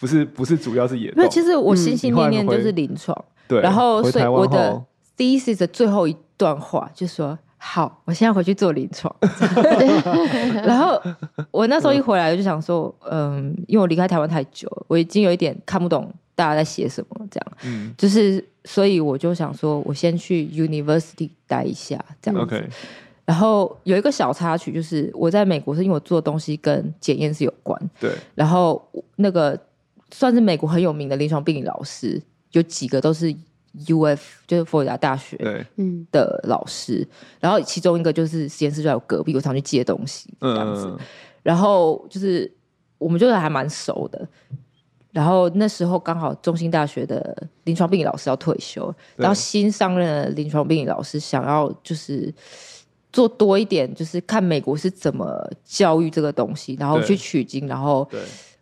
[0.00, 1.12] 不是不是主要是野？
[1.16, 4.82] 那其实我心心念念就是临床，对，然后所以我的
[5.16, 6.16] thesis 的最后一。
[6.38, 9.12] 段话就说好，我现在回去做临床。
[10.62, 10.96] 然后
[11.50, 22.54] 我那时候一回来，我就想说，嗯，因为我离开台湾太久，我已经有一点看不懂大家在写什么，这样，嗯，就是所以我就想说，我先去 University 待一下，这样子。
[22.54, 22.64] Okay.
[23.28, 28.10] 然后有一个小插曲，就是我在美国是因为我做的东西跟检验是有关，对。
[28.34, 28.82] 然后
[29.16, 29.58] 那个
[30.10, 33.36] 算是美国很有名的临床病理老师，有几个都是。
[33.86, 34.40] U.F.
[34.46, 35.36] 就是佛罗里达大学
[36.10, 37.06] 的老师，
[37.38, 40.86] 然后其中一个就是实验室就在我隔壁，我常去借东西这样子。
[40.86, 40.98] 嗯、
[41.42, 42.50] 然后就是
[42.96, 44.26] 我们就是还蛮熟的。
[45.12, 52.34] 然后那时候刚好中兴大学的临床病理老师要退休，然后新上任的临床病理老师想要就是
[53.12, 58.08] 做多一点，就是看美国是怎么教育这个东西，然后去取经，然后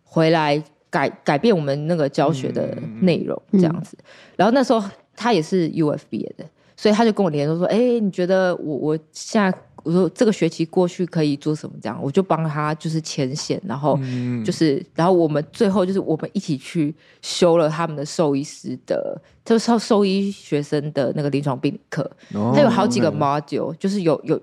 [0.03, 0.63] 回来。
[0.89, 3.97] 改改变我们那个教学的内容，这样子。
[3.99, 4.05] 嗯、
[4.37, 4.81] 然后那时候
[5.17, 6.45] 他也是 UF 毕业的，
[6.77, 9.55] 所以他就跟我联络说：“哎、欸，你觉得我我现在
[9.87, 11.73] 我说这个学期过去可以做什么？
[11.81, 13.97] 这样，我就帮他就是牵线，然后
[14.43, 22.11] 就是，嗯、然后我们最后就是我们一起去修了他们的兽医师的，就是兽医学生的那个临床病理课。
[22.33, 24.37] 他、哦、有好几个 module，、嗯、就是有有，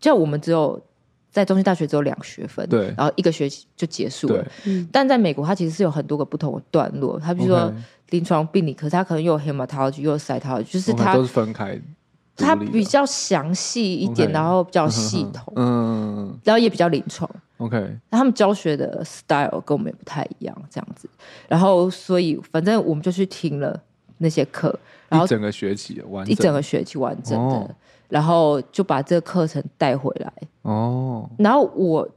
[0.00, 0.80] 就我们只有
[1.30, 4.44] 在中兴大学只有两学分，对，然后一个学期就结束了。
[4.90, 7.20] 但在美国，它其实是有很多个不同的段落。
[7.20, 7.72] 它比如说
[8.10, 11.80] 临床病理，可是它可能又有 hematology，又有 cytology，就是它都是分开。
[12.38, 17.28] 它比较详细一点，然后比较系统，嗯，然后也比较临床。
[17.58, 17.76] OK，
[18.08, 21.10] 那他们教学的 style 跟我们也不太一样，这样子。
[21.48, 23.78] 然后，所以反正我们就去听了
[24.18, 24.72] 那些课，
[25.08, 27.74] 然后一整个学期完，一整个学期完整的，
[28.08, 30.32] 然后就把这个课程带回来。
[30.62, 32.08] 哦，然后我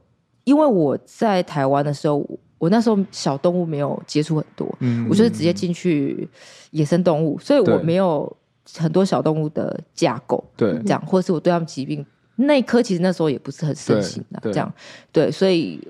[0.44, 2.24] 因为我在台湾的时候，
[2.58, 6.28] 我那时候小动物没有接触很多，嗯，我就是直接进去
[6.70, 8.32] 野生动物，所以我没有。
[8.78, 12.04] 很多小动物的架构，对，这样，或者是我对他们疾病
[12.36, 14.72] 那一科，其实那时候也不是很盛行的，这样，
[15.10, 15.80] 对，所以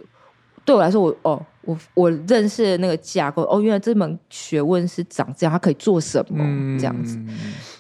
[0.65, 7.19] 对我来说，我哦，我我认识的那个架构，哦，原来这门学问是长这样，它可以做什么、嗯、这样子。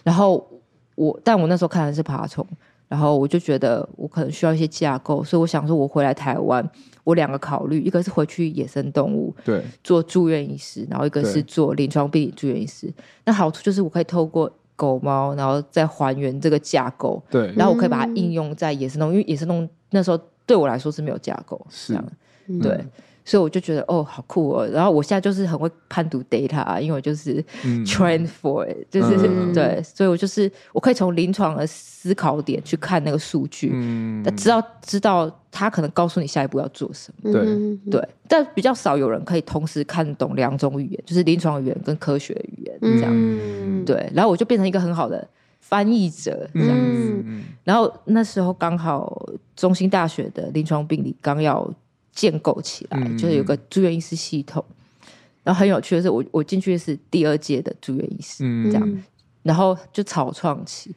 [0.02, 0.46] 然后
[0.94, 2.46] 我，但我那时候看的是爬虫，
[2.88, 6.68] 然后我就觉得我可能需要一些架构，所以我想说，我回来台湾，
[7.05, 12.92] 我两个考虑，一个是回去野生动物，对，做住院医师，然后一个是做临床病理住院医师。
[13.24, 14.50] 那好处就是我可以透过
[14.83, 21.92] 狗猫，然后再还原这个架构，对，然后我可以把它应用在野生动物，因为野生动物那时候对我来说是没有架构，是。
[21.92, 22.05] 这样，
[22.49, 22.85] 嗯、对，
[23.25, 24.67] 所以我就觉得哦，好酷哦。
[24.67, 27.45] 然后我现在就是很会判读 data，因为我就是
[27.85, 43.11] train for it，、嗯、就是、嗯、对，所以我就是我可以从临床的思考点去看那个数据，嗯，知道知道他可能告诉你下一步要做什么，对对，但比较少有人可以同时看懂两种语言，就是临床语言跟科学语言这样。
[43.13, 45.27] 嗯对，然后我就变成一个很好的
[45.59, 47.23] 翻译者这样子。
[47.27, 51.69] 嗯、然后那时候刚好中兴大学的临床病理刚要
[52.12, 54.64] 建构起来，嗯、就是有个住院医师系统。
[55.42, 59.03] 然后很有趣的是，我我进去的是第二届的住院医师，嗯、这样，
[59.42, 60.94] 然后就草创期。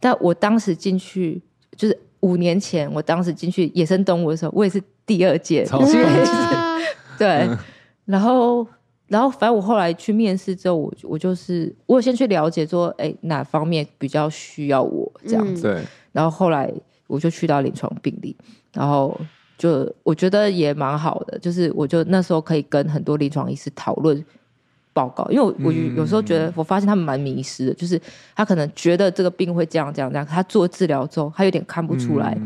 [0.00, 1.42] 但我当时进去，
[1.76, 5.66] 就是五年前，我当时进去野生动物的时候，我也是第二届。
[7.18, 7.58] 对，嗯、
[8.06, 8.66] 然后。
[9.06, 15.62] 然后，反正我后来去面试之后，我我就是我有先去了解说，哎，哪方面比较需要我这样子。
[15.62, 15.82] 对。
[16.10, 16.72] 然后后来
[17.06, 18.34] 我就去到临床病例，
[18.72, 19.16] 然后
[19.56, 24.24] 就我觉得也蛮好的，就是我就那时候可以跟很多临床医师讨论
[24.92, 28.00] 报告，因为我我有时候觉得我发现他们蛮迷失的，就是
[28.34, 32.36] 他可能觉得这个病会这样这样这样，他做治疗之后他有点看不出来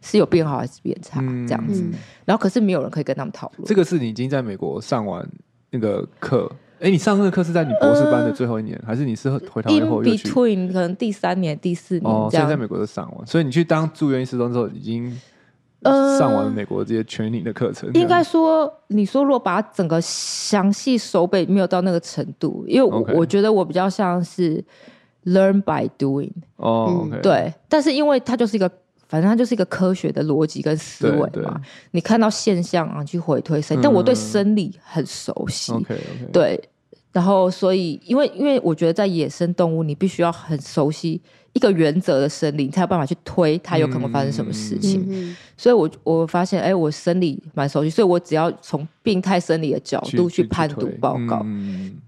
[0.00, 1.84] 是有变好还是变差这样子。
[2.24, 3.66] 然后可是没有人可以跟他们讨论。
[3.66, 5.28] 这个是你已经在美国上完。
[5.74, 15.18] 那个课，哎，你上那个课是在你博士班的最后一年，呃、还是你是回台湾后又去 between 可能第三年、第四年哦，所以在美国都上完，所以你去当住院医师的时候，已经
[15.90, 17.90] 上完了美国这些 training 的课程。
[17.92, 24.64] 呃、应该说，你说如果把整个详细手背没有到那个程度，因为我.我觉得我比较像是
[25.24, 28.70] learn by doing 哦.对，但是因为它就是一个。
[29.08, 35.70] 反正它就是一个科学的逻辑跟思维嘛，你看到现象啊去回推生，但我对生理很熟悉，
[36.32, 36.58] 对，
[37.12, 41.20] 然后所以因为因为我觉得在野生动物，你必须要很熟悉
[41.52, 45.36] 一个原则的生理，你才有办法去推它有可能发生什么事情。
[45.56, 51.44] 所以我我发现，哎，我生理蛮熟悉，所以我只要从病态生理的角度去判读报告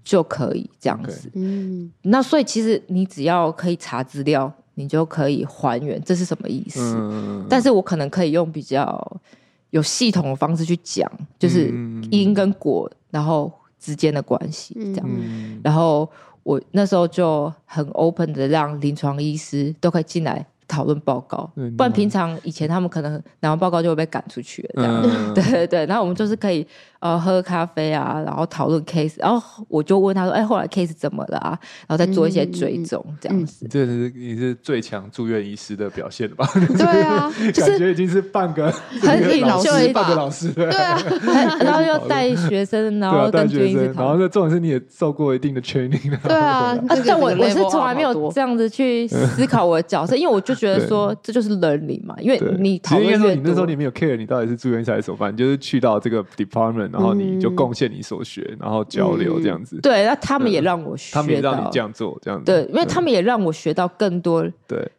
[0.03, 1.29] 就可以这样子。
[1.33, 4.51] 嗯，那所以其实你只要可以查资料。
[4.77, 9.21] 你就可以还原这是什么意思，嗯、但是我可能可以用比较
[9.69, 11.67] 有系统的方式去讲，就是
[12.11, 16.11] 因跟果，然后之间的关系这样，嗯、然后
[16.45, 20.45] 我那时候就很 open 的让临床医师都可以进来。
[20.67, 25.85] 讨论报告，不然平常以前他们可能拿完报告就会被赶出去了，这样，嗯、 对对对。
[25.85, 26.65] 然后我们就是可以
[27.05, 33.67] 呃喝咖啡啊，然后讨论 case，然后我就问他说：“哎，后来 case 怎么了啊？”然后再做一些追踪，这样子。
[33.69, 36.49] 这是你是最强住院医师的表现吧？
[36.53, 38.71] 对啊， 感觉已经是半个
[39.03, 40.99] 很老师，半个老师，对啊。
[41.61, 46.75] 然后又带学生，然后跟住院医师，然后这重点是你也受过一定的 training，对啊。
[47.05, 50.55] 但我我是从来没有这样子去思考我的角色，因为我就。
[50.55, 59.79] 觉得说这就是 learning 嘛，因为你讨论越多，你那时候你没有 care 你到底是住院医师还是什么，反正就是去到这个 department，然后你就贡献你所学，然后交流这样子。
[59.81, 62.45] 对，那他们也让我学到，他们也让你这样做，这样子。
[62.45, 64.89] 对，因为他们也让我学到更多对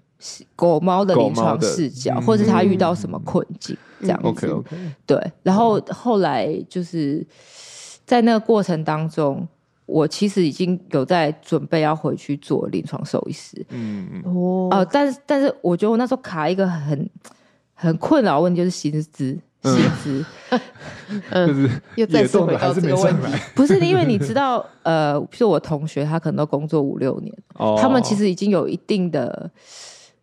[0.55, 4.29] 狗猫的临床视角，或者他遇到什么困境这样子。
[4.29, 4.77] OK OK。
[5.07, 7.27] 对，然后后来就是
[8.05, 9.49] 在那个过程当中。
[9.89, 17.09] 我其实已经有在准备要回去做临床兽医师，嗯嗯哦，呃，但是但是我觉得我那时候卡一个很
[17.73, 20.25] 很困扰的问题，就是薪资，薪资，
[21.31, 29.51] 嗯， 就是又再次回到这个问题， 不是因为你知道，呃，比如说我同学他可能都工作五六年，哦，他们其实已经有一定的。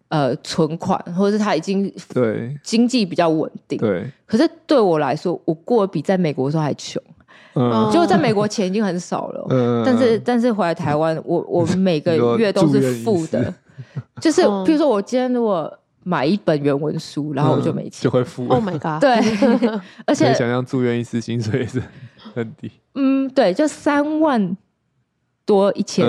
[0.09, 2.55] 呃存款，或者是他已经对。
[2.61, 3.79] 经济比较稳定。
[3.79, 7.01] 对，可是对我来说，我过得比在美国的时候还穷。
[7.55, 13.51] 嗯，就在美国钱已经很少了，嗯，但是但是回来台湾，我我每个 月都是负的，
[14.21, 15.71] 就是比如说我今天如果
[16.03, 18.47] 买一本原文书，然后我就没钱，就会付。
[18.47, 19.01] Oh my god！
[19.01, 19.11] 对，
[20.05, 21.81] 而且想象住院医师薪水也是
[22.33, 24.55] 很低，嗯，对，就三万
[25.45, 26.05] 多一千，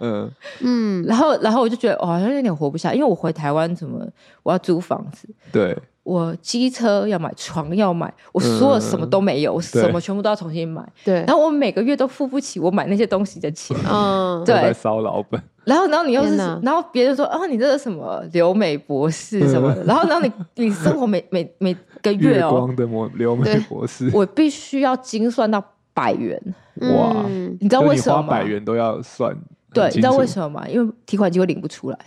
[0.00, 4.06] 嗯嗯， 然后然后我就觉得哦，好像有点活不下，因为我回台湾怎么
[4.42, 5.76] 我要租房子，对。
[6.08, 10.82] 我机车要买，床要买，我所有什么都没有，我什么全部都要重新买。
[11.04, 13.76] 对，然后我每个月都付不起我买那些东西的钱。
[13.86, 15.38] 嗯，对，在烧老本。
[15.64, 19.84] 然后，然后你又是，然后别人说啊，你这是什么留美博士什么的。
[19.84, 26.40] 然后，然后你你生活每每每个月哦，月光的留美博士，我必须要精算到百元。
[26.80, 27.22] 哇，
[27.60, 28.28] 你知道为什么吗？
[28.30, 29.36] 百元都要算。
[29.72, 30.66] 对，你知道为什么吗？
[30.68, 31.98] 因为提款机会领不出来。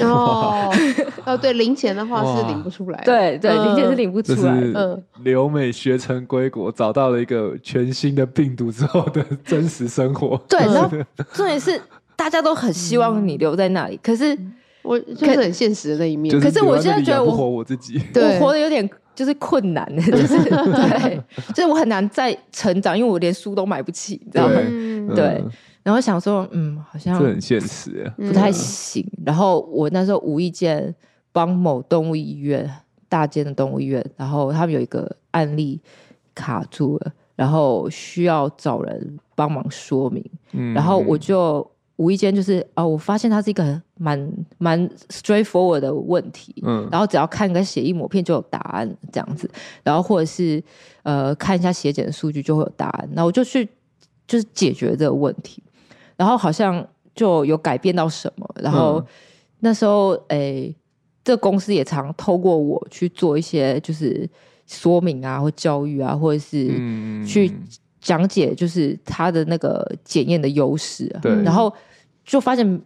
[0.00, 0.68] 哦，
[1.24, 3.00] 哦，对，零钱的话是领不出来。
[3.04, 4.52] 对对，零钱是领不出来。
[4.74, 10.36] 嗯，留美学成归国，找到了一个全新的病毒之后的真实生活。
[10.48, 10.90] 对，然后
[11.32, 11.80] 重点是
[12.16, 14.36] 大家都很希望你留在那里，可是
[14.82, 16.38] 我就是很现实的那一面。
[16.40, 21.20] 可是我现在觉得我活我自己，我活得有点就是困难，就 是对，
[21.54, 24.54] 就是我很难再成长，因为我连书都买不起，你知道吗？
[25.14, 25.42] 对。
[25.84, 29.06] 然后想说，嗯，好像这很现实，不太行。
[29.18, 30.92] 嗯、然后我那时候无意间
[31.30, 32.68] 帮某动物医院，
[33.06, 35.78] 大间的动物医院，然后他们有一个案例
[36.34, 40.24] 卡住了，然后需要找人帮忙说明。
[40.52, 46.54] 嗯，然后我就无意间就是哦，我发现它是一个蛮蛮 straightforward 的问题。
[46.64, 49.50] 嗯，然后只要看个血液抹片就有答案，这样子。
[49.82, 50.64] 然后或者是
[51.02, 53.08] 呃看一下血检的数据就会有答案。
[53.12, 53.68] 那我就去
[54.26, 55.62] 就是解决这个问题。
[56.16, 59.04] 然后好像就有改变到什么，然后
[59.60, 60.76] 那时候诶、欸，
[61.22, 64.28] 这公司也常透过我去做一些就是
[64.66, 66.68] 说明啊，或教育啊，或者是
[67.26, 67.52] 去
[68.00, 71.06] 讲解，就是他的那个检验的优势。
[71.22, 71.72] 对，然后
[72.24, 72.82] 就发现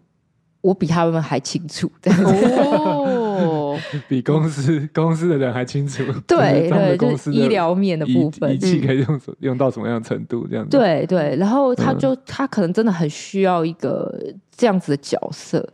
[0.60, 2.24] 我比他们还清楚， 这样。
[2.24, 10.76] 哦 比公司公司的人还清楚，对 对，就是医疗面的部分，仪器可以用用到什么样的程度，这样子。
[10.76, 14.12] 对对，然后他就他可能真的很需要一个
[14.50, 15.64] 这样子的角色，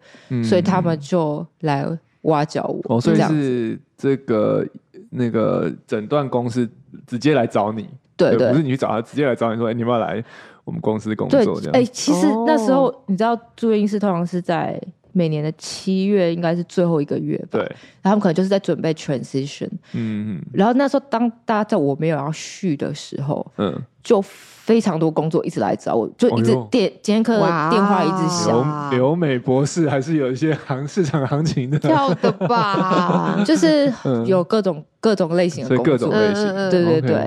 [0.44, 1.87] 所以他们就来
[2.23, 2.97] 挖角我。
[2.97, 4.66] 哦，所以是这个
[5.09, 6.68] 那个诊断公司
[7.07, 10.23] 直接来找你，对对，不是你去找他，直接来找你说，哎，你要不要来
[10.64, 11.40] 我们公司工作？
[11.61, 11.72] 这样。
[11.72, 14.81] 哎，其实那时候你知道，住院医师通常是在。
[15.16, 17.61] 每年的七月应该是最后一个月吧，对，
[18.03, 27.37] 然后他们可能就是在准备 transition，嗯嗯，然后那时候当大家在我没有要续的时候，嗯，就非常多工作一直来找我，就一直电今天课
[27.70, 28.90] 电话一直响。
[28.90, 33.92] 留美博士还是有一些行市场行情的，要的吧， 就是
[34.27, 37.24] 有各种各种类型的工作，各种类型，对对对。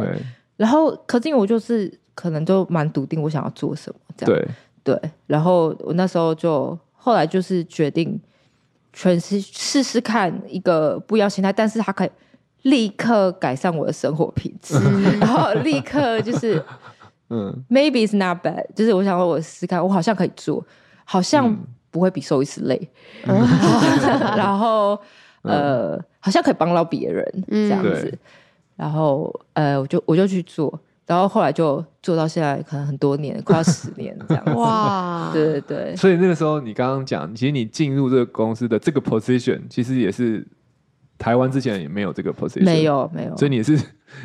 [0.58, 4.47] 然后可是因为我就是可能就蛮笃定我想要做什么这样，对。
[4.84, 6.75] 对，然后我那时候就。
[6.99, 8.19] 后来就是决定，
[8.91, 12.10] 全是试试看一个不一样心态，但是他可以
[12.63, 16.62] 立刻改善我的生活品质，嗯、 然后立刻就是，
[17.30, 20.62] 嗯，maybe it's not bad，就是我想说我试试看，我好像可以做，
[21.06, 21.56] 好像
[21.91, 22.89] 不会比兽医师累，
[23.25, 23.39] 嗯、
[24.36, 24.99] 然后
[25.43, 28.19] 呃，好像可以帮到别人这样子，嗯、
[28.75, 30.77] 然后呃，我就我就去做。
[31.08, 34.52] 然后后来就做到现在，可能很多年，快要十年这样子。
[34.52, 35.30] 哇！
[35.32, 35.96] 对对对。
[35.96, 40.46] 所以那个时候，你刚刚讲，其实你进入这个公司的这个 position，其实也是
[41.17, 43.38] 台湾之前也没有这个 position，没有没有。
[43.38, 43.80] 所以你是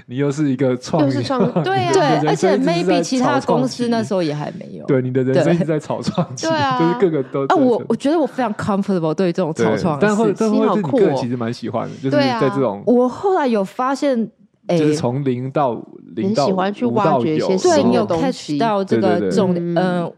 [0.07, 4.85] 你又是一个创，又是创，对对，而且 maybe 其他公司那时候也还没有。
[4.87, 7.47] 对，你的人生一直在草创期，对啊，就是各个都。
[7.47, 12.83] 啊，我我觉得我非常 comfortable 对于这种草创，但后但后来你个人其实蛮喜欢的，就是在这种。
[12.87, 14.29] 我后来有发现。
[14.79, 15.81] 就是从零到
[16.15, 20.13] 零到，喜欢去挖掘一些新的东西，到这个重点，嗯，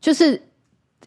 [0.00, 0.40] 就是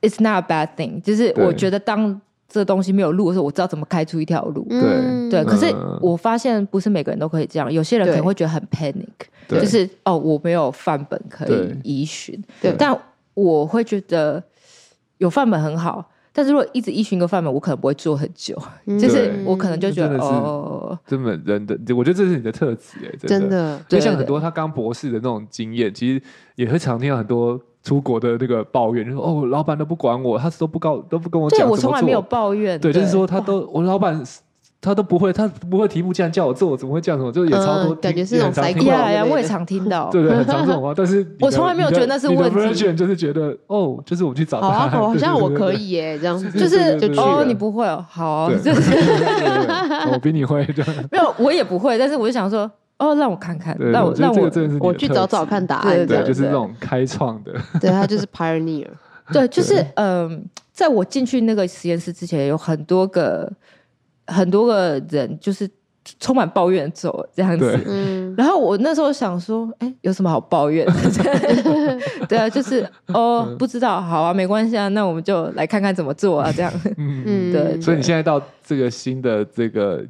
[0.01, 5.29] it's not a bad thing，就是我觉得当这东西没有路的时候，我知道怎么开出一条路，对。
[5.29, 5.43] 对。
[5.45, 9.07] 可是我发现不是每个人都可以这样，有些人可能会觉得很 panic，
[9.47, 12.97] 就是哦，我没有范本可以依循，对，但
[13.33, 14.43] 我会觉得
[15.19, 16.05] 有范本很好。
[16.33, 18.57] 但是如果一直依循一个范本，我可能不会做很久。
[18.99, 23.79] 就是我可能就觉得哦，这么人的，我觉得这是你的特质哎，真的。
[23.89, 26.21] 就像很多他刚博士的那种经验，其实
[26.55, 31.59] 也会常听到很多出国的那个抱怨，就说哦，老板都不管我，他都不告都不跟我讲。
[31.59, 32.79] 对，我从来没有抱怨。
[32.79, 34.23] 对，就是说他都我老板
[34.81, 37.19] 他都不会，他不会题目，竟然叫我做，我怎么会这样？
[37.19, 40.91] 什么就也超多，感觉是那种塞呀呀，我也常听到，对 对，很常这种话。
[40.97, 48.91] 但是我从来没有觉得那是问题，就是觉得哦，就是我去找他，好像我可以耶，这样子，就是哦，你不会哦，好，就是
[50.11, 50.67] 我比你会，
[51.11, 58.87] 没有，我也不会，但是我就想说，哦，让我看看，让我让我我去找找看答案，对，就是那种开创的，对他就是 pioneer，
[59.31, 63.47] 对，就是嗯，在我进去那个实验室之前，有很多个。
[64.31, 65.69] 很多个人就是
[66.19, 71.99] 充满抱怨走这样子，对然后我那时候想说，哎、欸，有什么好抱怨的？
[72.27, 76.71] 对啊，就是哦，不知道，好啊，没关系啊，那我们就来看看怎么做啊，这样。
[76.97, 77.79] 嗯，对。
[77.79, 80.03] 所以你现在到这个新的这个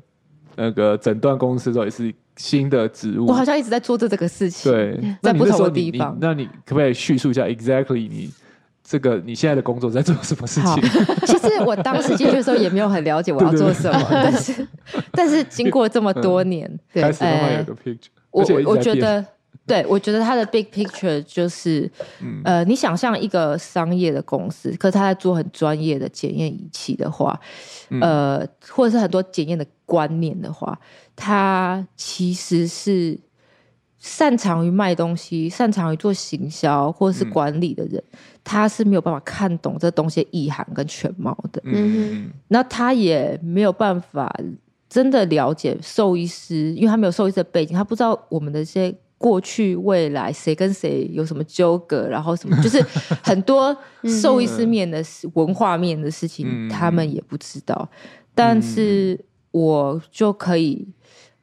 [0.56, 3.26] 那个诊断公司之后，也是新的职务。
[3.26, 6.18] 我好像一直在做这这个事情，对，在不同的地方。
[6.22, 8.32] 那你可不可以叙述一下，exactly 你？
[8.92, 10.84] 这个你现在的工作在做什么事情？
[11.26, 14.68] 其实我当时进去的时候也没有很了解我要做什么， 但是
[15.14, 18.10] 但是经过这么多年，开始慢慢有个 picture。
[18.32, 19.26] 我我觉得，
[19.66, 21.90] 对我觉得他的 big picture 就是，
[22.44, 27.40] 呃，你想象一个商业的公司，可是他在做很专业的检验仪器的话，
[28.02, 30.78] 呃，或者是很多检验的观念的话，
[31.16, 33.18] 他其实是。
[34.04, 41.62] 擅长于卖东西、擅长于做行销或者是管理的人，嗯、他是没有办法看懂这东西的意涵跟全貌的。
[41.66, 44.36] 嗯，那他也没有办法
[44.90, 52.84] 真的了解兽医师，因为他没有兽医师的背景，他不知道我们的这些过去、未来谁跟谁有什么纠葛，然后什么就是
[53.22, 53.78] 很多
[54.20, 55.04] 兽医师面的
[55.36, 57.88] 文化面的事情，嗯、他们也不知道。
[58.34, 60.88] 但是我就可以。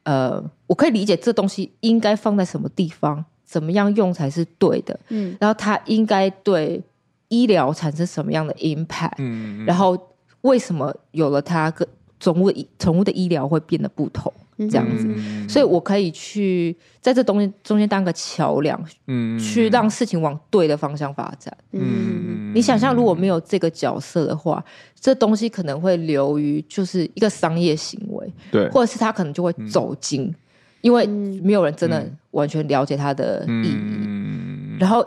[0.03, 4.99] 呃，我可以理解这东西应该放在什么地方，怎么样用才是对的。
[5.09, 6.81] 嗯，然后它应该对
[7.27, 9.15] 医疗产生什么样的 impact？
[9.17, 9.97] 嗯，然后
[10.41, 11.87] 为什么有了它，跟
[12.19, 14.33] 宠物宠物的医疗会变得不同？
[14.67, 21.55] 这样子，嗯、所以我可以去在这东西中间当个桥梁，嗯，去让事情往对的方向发展。
[21.71, 24.61] 嗯，你想象如果没有这个角色的话，
[24.99, 30.35] 这东西可能会流于就是一个商业行为，对，或者是他可能就会走精，嗯、
[30.81, 33.73] 因为没有人真的完全了解它的意义。
[33.75, 35.05] 嗯、然后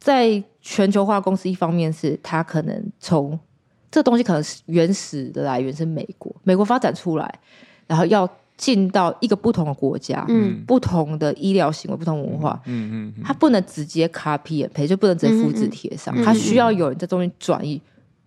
[0.00, 3.38] 在全球化公司，一方面是它可能从
[3.88, 7.38] 这东西可能是原始的来源是美国，美国发展出来，
[7.86, 8.28] 然后要。
[8.60, 17.80] 进到一个不同的国家，嗯，不同的医疗行为，不同文化，嗯嗯，他不能直接 copy and paste，就不能直接复制贴上，他需要有人在中间转移，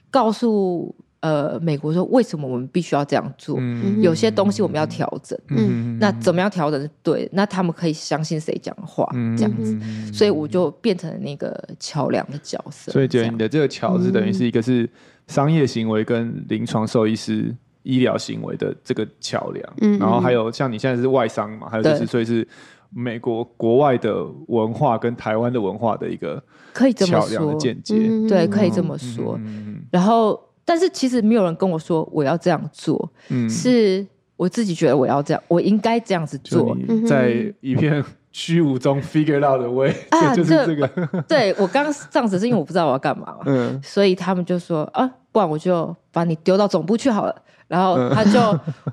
[0.09, 3.59] 告诉呃美国说为什么我们必须要这样做，
[4.01, 6.81] 有些东西我们要调整，嗯，那怎么样调整？
[6.81, 9.07] 是对，那他们可以相信谁讲的话，
[9.37, 9.79] 这样子，
[10.11, 12.91] 所以我就变成了那个桥梁的角色。
[12.91, 14.89] 所以觉得你的这个桥是等于是一个是
[15.27, 17.55] 商业行为跟临床兽医师。
[17.83, 22.47] 医疗行为的这个桥梁，嗯、然后还有像你现在是外商嘛，还有就是所以是
[22.89, 29.35] 美国国外的文化跟台湾的文化的一个可以这么说的间接，嗯、对，可以这么说。
[29.43, 34.05] 嗯、然后，但是其实没有人跟我说我要这样做，嗯、是
[34.37, 36.77] 我自己觉得我要这样，我应该这样子做，
[37.07, 40.87] 在一片虚无中 figure out the way， 啊，就是这个。
[41.27, 47.35] 对，我刚刚这样子是因为我不知道我要干嘛嘛，嗯，所以他们就说啊，不然我就把你丢到总部去好了。
[47.73, 48.39] 然后他就，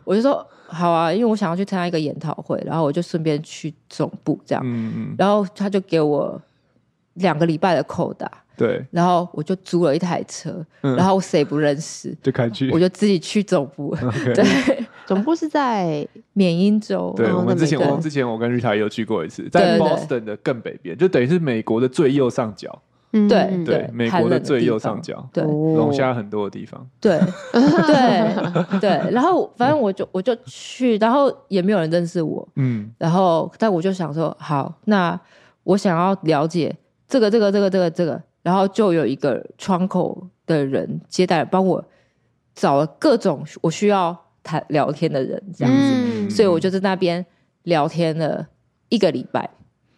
[0.05, 4.62] 我就说好啊，因为我想要去参加一个研讨会，然后我就顺便去总部这样。
[4.64, 5.14] 嗯嗯。
[5.18, 6.41] 然后他就给我
[7.14, 8.31] 两个礼拜的扣打。
[8.57, 8.83] 对。
[8.91, 13.95] 然后我就租了一台车，然后我谁不认识， 就开去，我就自己去总部。
[14.35, 14.45] 对。
[15.07, 17.12] 总部是在缅因州。
[17.16, 22.81] 对，我们之前，我们之前我跟 Rita 也有去过一次，在 Boston 的更北边，就等于是美国的最右上角。
[23.11, 27.19] 对对，美国的最右上角，对，龙虾很多的地方，对
[27.53, 35.19] 对对，然后反正我就我就去，然后也没有人认识我，嗯，然后但我就想说，好，那
[35.65, 36.73] 我想要了解
[37.09, 41.85] 这个这个这个这个这个，然后就有一个窗口的人接待，帮我
[42.55, 47.27] 找了各种我需要谈聊天的人，这样子，所以我就在那边
[47.65, 48.47] 聊天了
[48.89, 49.51] 一个礼拜，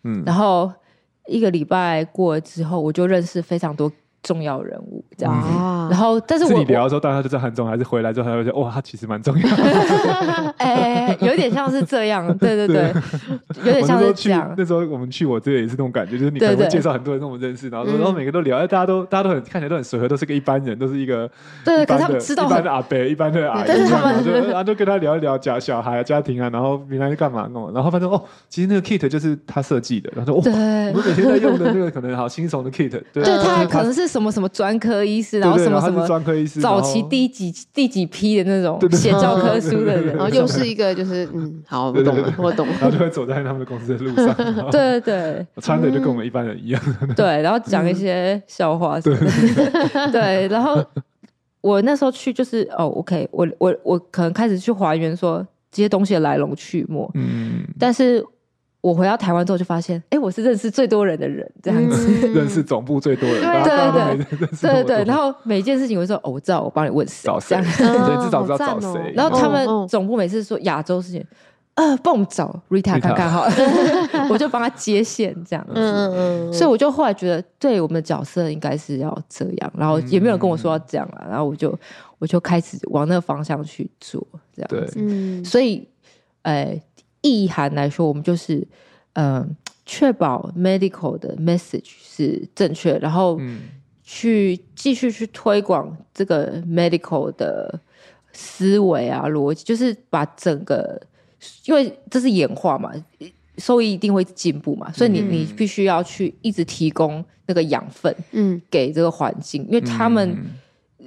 [0.05, 0.73] 嗯，然后。
[1.27, 3.91] 一个礼拜过了之后，我就认识非常多
[4.23, 5.49] 重要人物，这样子。
[5.91, 10.55] 然后，但是我你聊的时候，大家就知道很重要，还是回来之后，他会觉得哇，他其实蛮重要的。
[10.59, 12.93] 哎，有点像是这样， 对对对，
[13.65, 14.55] 有点像是这样。
[14.57, 21.29] 那时候我们去我这里也是那种感觉，就是你可能会介绍很多人跟我们认识，然后然后每个都聊，哎，大家都大家都很看起来都很随和，都是个一般人，都是一个
[21.65, 30.43] 对，可是他们知道一般的阿伯，一般的阿姨，但是他们就然后就跟他聊一聊家小孩啊、家庭啊，然后平常是干嘛弄，然后发现哦，其实那个 kit 就是他设计的，然后说哦，
[30.95, 34.12] 我们每天在用的那个可能好轻松的 kit，对，他可能是。
[34.13, 44.35] 什么什么专科医师，然后什么什么专科医师，早期第几第几批的那种写教科书的人，然后又是一个就是嗯，好，我懂了，我懂了，然后就会走在他们的公司的路上，
[44.71, 46.83] 对对对，穿的就跟我们一般人一样，
[47.17, 50.85] 对，然后讲一些笑话什么的，对，然后
[51.63, 58.23] 我那时候去就是哦，OK，我我我可能开始去还原说这些东西的来龙去脉，嗯，但是。
[58.83, 65.05] 我回到台湾之后就发现，哎，我是认识最多人的人，这样子， 认识总部最多人，对对对，对对对。
[65.05, 69.13] 然后每一件事情，我说，哦，我知道，我帮你问谁，找谁， 所以至少知道找谁。
[69.15, 71.25] 然后他们总部每次说亚洲事情，
[71.75, 73.53] 呃，帮我们找 Rita 看看好了，
[74.29, 75.73] 我就帮他接线，这样子。
[75.77, 76.53] 嗯嗯。
[76.53, 81.79] 所以我就后来觉得，对我们的角色应该是要这样，然后也没有人跟我说要这样了，然后我就
[82.19, 84.95] 我就开始往那个方向去做，这样子。
[84.97, 85.45] 嗯。
[85.45, 85.89] 所以，
[86.43, 86.83] 哎。
[87.23, 88.57] 意涵来说，我们就是，
[89.15, 89.49] 嗯、呃，
[89.87, 93.41] 确保 medical 的 message 是正确，然后
[94.03, 97.81] 去继续去推广这个 medical 的
[98.33, 101.01] 思维啊逻辑，就是把整个，
[101.65, 102.93] 因为这是演化嘛，
[103.57, 110.37] 收益一定会进步嘛，所以你你必须要去一直提供那个养分，嗯，给这个环境，因为他们。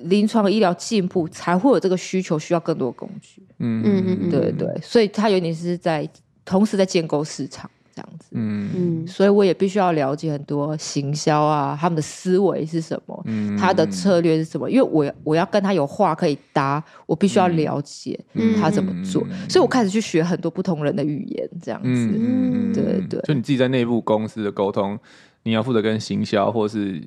[0.05, 3.41] 临床医疗进步，才会有这个需求，需要更多工具。
[3.59, 6.07] 嗯嗯嗯，对对，所以它有点是在
[6.43, 8.27] 同时在建构市场这样子。
[8.31, 14.69] 嗯嗯，所以我也必须要了解很多行销啊，他们的思维是什么，嗯，他的策略是什么？
[14.69, 18.19] 因为我我要跟他有话可以搭，我必须要了解
[18.59, 19.25] 他怎么做。
[19.49, 21.89] 所以我开始去学很多不同人的语言，这样子。
[21.89, 23.21] 嗯，对对。
[23.21, 24.99] 就你自己在内部公司的沟通。
[25.45, 26.99] 你要负责跟行销或是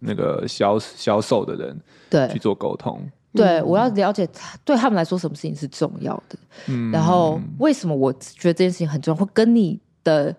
[0.00, 1.78] 那个销销售的人
[2.08, 2.26] 对。
[2.28, 2.98] 去做沟通，
[3.34, 6.38] 对，我要了解他对他们来说什么事情是重要的，
[6.68, 10.34] 嗯，然后为什么我觉得这件事情很重要，会跟你的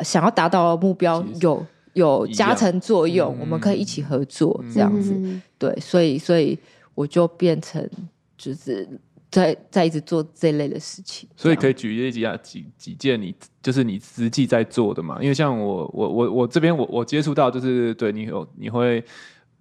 [0.00, 6.58] 想要达到的目标有有加成作用，我们可以一起合作这样子，对，所以所以
[6.94, 7.88] 我就变成
[8.36, 8.86] 就是。
[9.30, 15.18] 在在一直做这类的事情，所以可以举例几几几件你就是你实际在做的嘛？
[15.20, 19.04] 因为像我我我我这边我我接触到就是对你有你会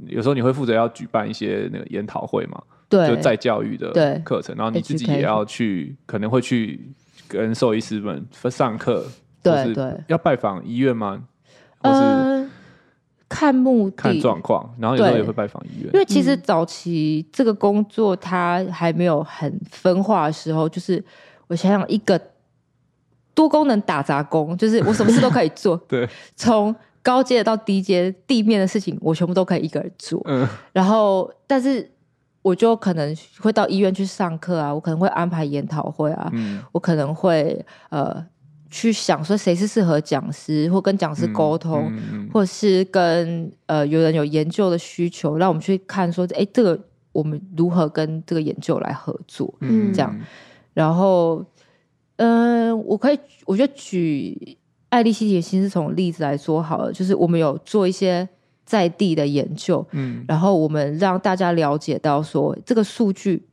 [0.07, 2.61] 有时候你会负责要举办一些那个研讨会嘛？
[2.89, 6.91] 对，就在教育的课程，然后你自己也要去，可能会去
[7.28, 9.05] 跟兽医师们上课，
[9.43, 11.22] 对对，要拜访医院吗？
[11.82, 12.49] 或是？
[13.40, 15.90] 看目的、看状况，然后有时候也会拜访医院。
[15.94, 21.02] 因为其实早期这个工作它还没有很分化的时候，就是
[21.48, 22.20] 我想想一个
[23.34, 25.78] 多功能打杂工，就是我什么事都可以做。
[25.88, 30.22] 对，从高阶到低阶地面的事情，我全部都可以一个人做。
[30.26, 31.90] 嗯，然后但是
[32.42, 38.22] 我就可能会到医院去上课啊，我可能会安排研讨会啊，嗯，我可能会呃。
[38.70, 46.80] 去想说谁是适合讲师，或跟讲师沟通，嗯嗯嗯、或是跟呃有人有研究的需求，让我们去看说，哎，这个
[47.11, 50.15] 我们如何跟这个研究来合作，嗯，这样。
[50.74, 51.43] 然后，
[52.17, 54.57] 嗯、呃，我可以，我觉得举
[54.89, 58.28] 爱丽西铁心丝虫的例子来说好了，就是我们有做一些
[58.65, 63.47] 在地的研究，嗯，然后我们让大家了解到说这个数据。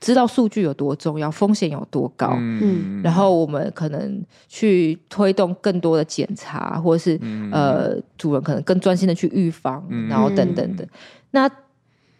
[0.00, 10.86] 知道数据有多重要，风险有多高，嗯，然后我们可能去推动更多的检查，或者是、嗯、呃，主人可能更专心的去预防，嗯、然后等等等。
[11.32, 11.50] 那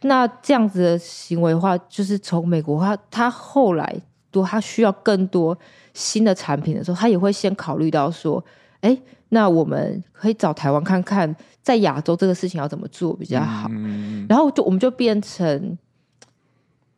[0.02, 3.96] 那这样子的行为的话，就是从美国他他后来
[4.30, 5.56] 多他需要更多
[5.94, 8.44] 新的产品的时候，他也会先考虑到说，
[8.82, 8.94] 哎，
[9.30, 15.78] 那我们可以找台湾看看，在亚洲这个事情要怎么做比较好，嗯、然后就我们就变成。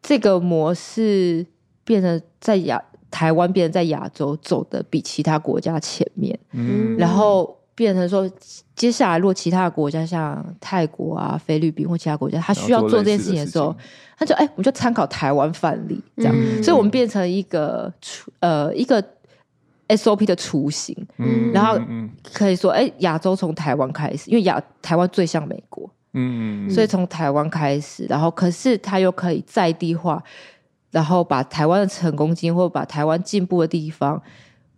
[0.03, 1.47] 这个模式
[1.85, 8.29] 变成在亚台湾，变成在亚洲走的比其他国家前面，嗯，然后变成说，
[8.75, 13.75] 接下来如果其他的国家像泰国啊、菲律宾或其他国家，他需要做这件事情的时候，
[14.19, 17.93] 他就哎，我们就参考台湾范例，这样，嗯、所以我们变成一个
[18.41, 19.03] 呃一个
[19.89, 21.79] SOP 的雏形，嗯，然后
[22.33, 25.89] 可以说，哎，亚洲从台湾开始，因为亚台湾最像美国。
[26.15, 30.23] 嗯，所以从台湾开始，然后可是他又可以在地化，
[30.91, 34.21] 然后把台湾的成功经验或者把台湾进步的地方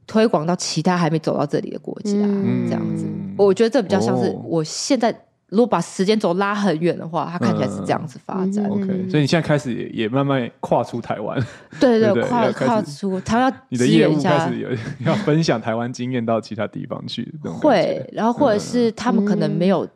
[0.06, 3.04] 推广到其他还没走到这里的国家，嗯、这样子，
[3.36, 5.12] 我觉得这比较像是我现在
[5.48, 8.64] 如果把时间轴拉很远的话，它看起来是这样子发展。
[8.66, 11.36] 嗯、OK，所以你现在开始也也慢慢跨出台湾，
[11.80, 14.68] 对对，对，跨跨出，他要你的业务开始有
[15.04, 19.88] 要分享台湾经验到其他地方去，会，然后或者是他们可能没有。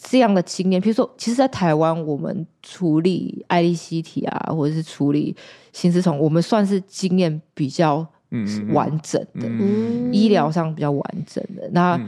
[0.00, 5.34] 这样的经验，比如说，其实，在台湾，我们处理爱丽西体啊，或者是处理
[5.72, 8.06] 心丝虫，我们算是经验比较
[8.72, 11.68] 完整的，嗯、医疗上比较完整的。
[11.72, 12.00] 那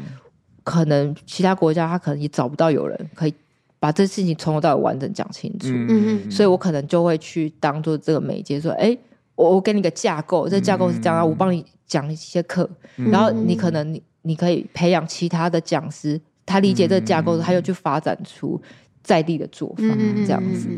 [0.63, 3.35] 可能其他国家，他可能也找不到有人可以
[3.81, 5.67] 把这事情从头到尾完整讲清楚。
[5.71, 8.97] 嗯嗯，所以我可能就会去当做这个媒介，说，哎，
[9.35, 16.21] 我我给你个架构，这个架构是这样，我帮你讲一些课，然后你可能你你可以培养其他的讲师，
[16.51, 18.61] 他理解这个架构，他又去发展出
[19.03, 19.85] 在地的做法，
[20.27, 20.69] 这样子，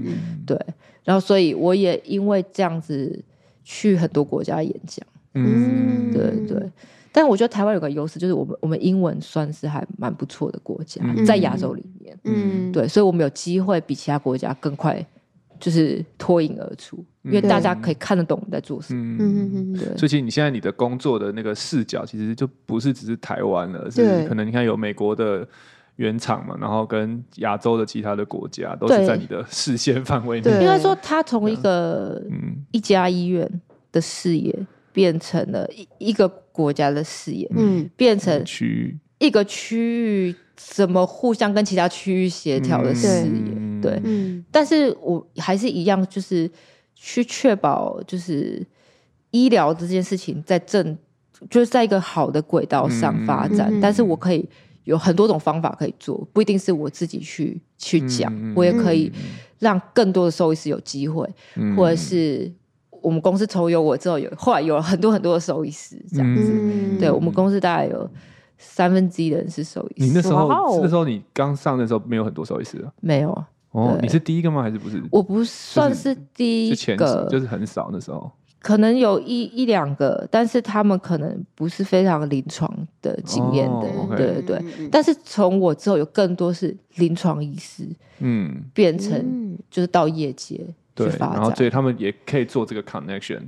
[0.47, 0.59] 对。
[1.03, 3.25] 然后，所以我也因为这样子
[3.65, 5.05] 去很多国家演讲，
[5.35, 6.71] 嗯，对对。
[7.11, 15.05] 但我觉得台湾有个优势，就是我们我们英文算是还蛮不错的国家，在亚洲里面，嗯，对，所以我们有机会比其他国家更快，
[15.59, 19.85] 就是脱颖而出，因为大家可以看得懂我们在做什么，嗯嗯对。
[19.97, 25.47] 所以，其实你现在你的工作的那个视角，其实就不是只是台湾了，是可能你看有美国的。
[25.97, 30.51] 原厂嘛，然后跟亚洲的其他的国家都是在你的视线范围内。
[30.51, 32.21] 应该说，他从一个
[32.71, 33.49] 一家医院
[33.93, 44.01] 的视野，变成了一一个国家的视野，嗯，变成区域一个区域怎么互相跟其他区域协调的视野，嗯、对。
[44.03, 46.51] 嗯、但是我还是一样，就是
[47.05, 48.65] 去确保，就是
[49.33, 50.97] 医疗这件事情在正，
[51.51, 53.69] 就是在一个好的轨道上发展。
[53.71, 54.49] 嗯、但是我可以。
[54.85, 59.13] 有很多种方法可以做，不一定是我自己去去讲，嗯、我也可以
[59.61, 61.25] 让更多的兽医师有机会，
[61.55, 62.53] 嗯、或者是
[63.01, 66.51] 我们公司从有我之后有，后来有了很多很多的兽医师这样子。
[66.53, 68.11] 嗯、对，我们公司大概有
[68.59, 70.07] 三分之一的人是兽医师。
[70.09, 70.49] 你那时候
[70.83, 72.91] 那时候你刚上的时候没有很多兽医师啊？
[73.01, 73.45] 没有。
[73.73, 74.63] 哦，你是第一个吗？
[74.63, 75.03] 还是不是？
[75.11, 78.31] 我不算是第一个，就是很少那时候。
[78.61, 84.89] 可能有一一两个，但是他们可能不是非常临床的经验的，对对对。
[84.89, 87.85] 但是从我之后，有更多是临床医师，
[88.21, 90.59] 嗯，变成就是到业界
[90.95, 93.41] 去发展，然后所以他们也可以做这个 connection。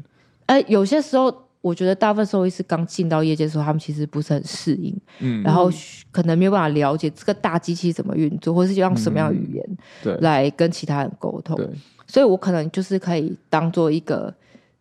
[0.46, 1.32] 哎、欸，有些时候
[1.64, 5.70] 我觉得大部分兽医师刚进到业界的时候，他们其实不是很适应，嗯，然后
[6.12, 11.66] 可能没有办法了解这个大机器怎么运作，或是用什么样的语言对来跟其他人沟通，对，
[12.06, 14.32] 所以我可能就是可以当做一个。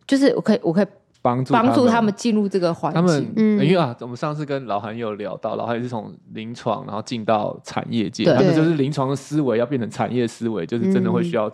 [0.06, 0.86] 就是我可以，我可以
[1.22, 3.02] 帮助帮助他们进入这个环境。
[3.02, 11.50] 他们，因为啊，我们上次跟老韩有聊到，老韩也是从临床然后进到产业界，他们就是临床的思维要变成产业思维，就是真的会需要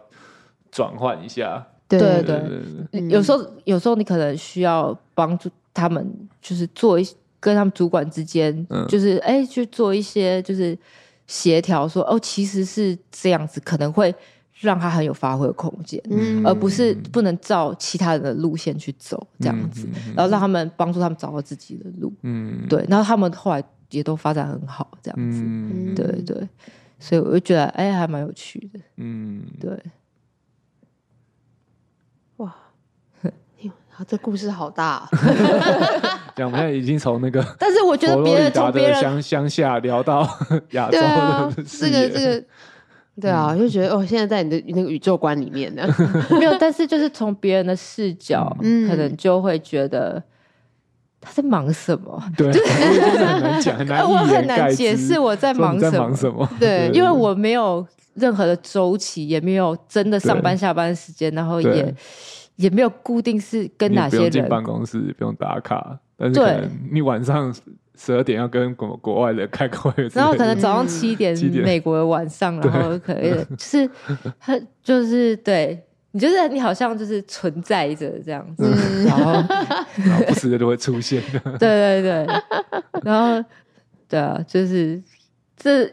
[0.71, 1.63] 转换一下。
[1.97, 2.61] 对对
[2.91, 6.09] 对，有时候有时候你可能需要帮助他们，
[6.41, 7.07] 就是做一
[7.39, 10.77] 跟他们主管之间，就是哎去做一些就是
[11.27, 14.13] 协调，说哦其实是这样子，可能会。
[14.61, 26.45] 让他很有发挥的空间，嗯、而不是不能照其他人的路线去走这样子，嗯、然后让他们帮助他们找到自己的路，嗯，对，然后他们后来也都发展很好，这样子，嗯、对对，
[26.99, 29.81] 所以我就觉得哎，还蛮有趣的，嗯，对，
[32.35, 32.53] 哇，
[34.07, 35.09] 这故事好大，啊，
[36.35, 40.27] 这样我们现在已经从那个，但是我觉得别人从别人乡乡下聊到
[40.71, 42.43] 亚洲的，啊，这个这个。
[43.21, 45.85] 对啊，我就觉得哦，现在在你的那个宇宙观里面呢
[46.39, 50.23] 没有，但是就是从别人的视角，嗯，可能就会觉得
[51.19, 52.23] 他在忙什么？
[52.37, 55.77] 对，就是很难讲，很难， 我很难解释我在忙
[56.15, 56.49] 什么。
[56.57, 61.93] 对，因为我没有任何的周期，也没有真的上班下班时间，然后也
[62.59, 64.31] 也没有固定是跟哪些人。
[64.31, 67.53] 进办公室，不用打卡，但是可能你晚上。
[68.01, 71.35] 十二点要跟国国外的开个会，然后可能早上七点，
[71.65, 73.89] 美国的晚上，然后可以就是
[74.39, 75.77] 他 就是对。
[76.11, 78.63] 你，就是你好像就是存在着这样子，
[79.05, 79.33] 然后
[79.97, 81.21] 然后不时的都会出现，
[81.59, 82.27] 对对对，
[83.03, 83.45] 然后
[84.07, 85.03] 对啊，就是
[85.57, 85.85] 这，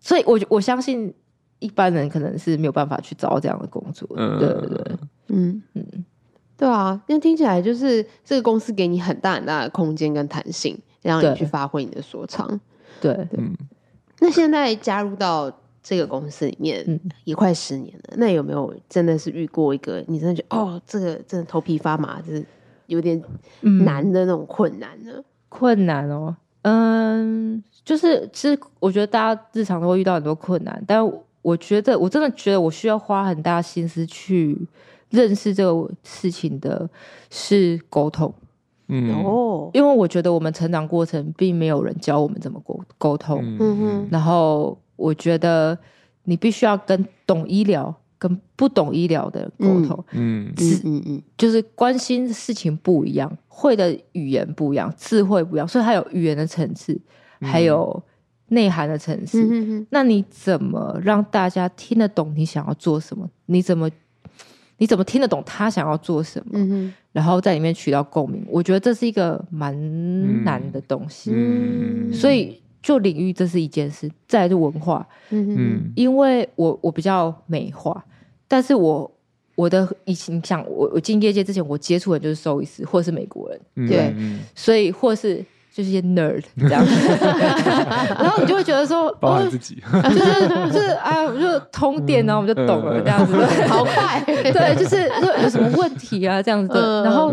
[0.00, 1.12] 所以我我相信
[1.60, 4.38] 一般人可能是没有办法去找到这样的工作，嗯。
[4.38, 4.96] 对对对，
[5.28, 6.04] 嗯嗯，
[6.56, 10.78] 对啊，因为听起来就是这个公司给你很大很大的空间跟弹性。
[11.00, 12.60] 让你去发挥你的所长，
[13.00, 13.56] 对，对，嗯。
[14.18, 15.50] 那现在加入到
[15.80, 18.14] 这个公司里面，嗯，也快十年了。
[18.16, 22.44] 那有没有真的是遇过一个你真的觉得哦，这个真的头皮发麻，就是
[22.86, 23.22] 有点
[23.60, 25.12] 难的那种困难呢？
[25.48, 31.00] 困难哦，嗯，就是其实我觉得大家日常都会遇到很多困难，但
[31.42, 34.58] 我觉得我真的觉得我需要花很大心思去
[35.10, 36.88] 认识这个事情的
[37.30, 38.32] 是沟通。
[38.88, 39.14] 嗯。
[39.14, 43.78] 哦，因为我觉得我们成长过程并没有人教我们怎么沟沟通，嗯。
[43.78, 45.78] 哼，然后我觉得
[46.24, 50.52] 你必须要跟懂医疗跟不懂医疗的沟通，嗯。
[50.56, 50.80] 嗯。
[50.84, 56.98] 嗯嗯，就是关心的事情不一样，会的语言不一样，智慧不一样，所以它有语言的层次，
[57.40, 58.02] 还有
[58.48, 59.42] 内涵的层次。
[59.42, 63.28] 嗯哼，那你怎么让大家听得懂你想要做什么？
[63.46, 63.90] 你怎么？
[64.78, 66.52] 你怎么听得懂他想要做什么？
[66.54, 69.74] 嗯、然后在里面取到共鸣，我觉得这是一个蛮
[70.44, 71.30] 难的东西。
[71.34, 78.04] 嗯、所以就领域这是一件事，再来就文化，嗯嗯，因为我我比较美化，
[78.46, 79.10] 但是我
[79.54, 84.14] 我的以前像我我进业界之前，我接触的就是兽医师或者是美国人，嗯、对，
[84.54, 85.44] 所以或是。
[85.78, 86.92] 就是一些 nerd 这样子，
[88.18, 95.08] 然后你就会觉得说，包含自己，哦、 就是就是哎，我就通电，然后我们就懂了这样子，嗯、 好快，对，就是
[95.40, 97.04] 有什么问题啊这样子的。
[97.04, 97.32] 然后，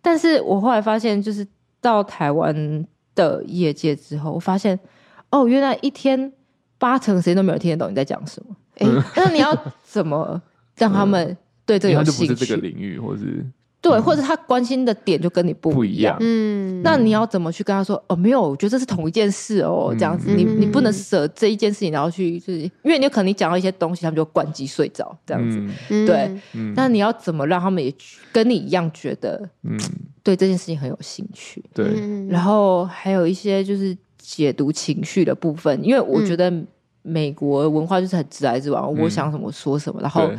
[0.00, 1.46] 但是我后来发现，就是
[1.82, 4.80] 到台湾的业界之后，我发现，
[5.28, 6.32] 哦，原来一天
[6.78, 8.56] 八成时间都没有听得懂你在讲什么。
[8.78, 10.40] 哎、欸，那你要怎么
[10.78, 11.36] 让他们
[11.66, 12.28] 对这个有兴趣？
[12.28, 13.44] 就不是这个领域，或是。
[13.84, 18.02] 对，或者他关心的点就跟你不一样，嗯，那你要怎么去跟他说？
[18.06, 25.60] 哦，没有，我觉得这是同一件事哦，这样子，你你不能舍这一件事情，然后去就是，因为你可能你讲到一些东西，他们就关机睡着，这样子，
[26.06, 26.34] 对，
[26.74, 27.94] 那你要怎么让他们也
[28.32, 29.78] 跟你一样觉得，嗯，
[30.22, 31.84] 对这件事情很有兴趣，对，
[32.26, 36.50] 然后还有一些就是解读情绪的部分，因为我觉得
[37.02, 40.30] 美国文化就是很直来直往，我想什么说什么，然后。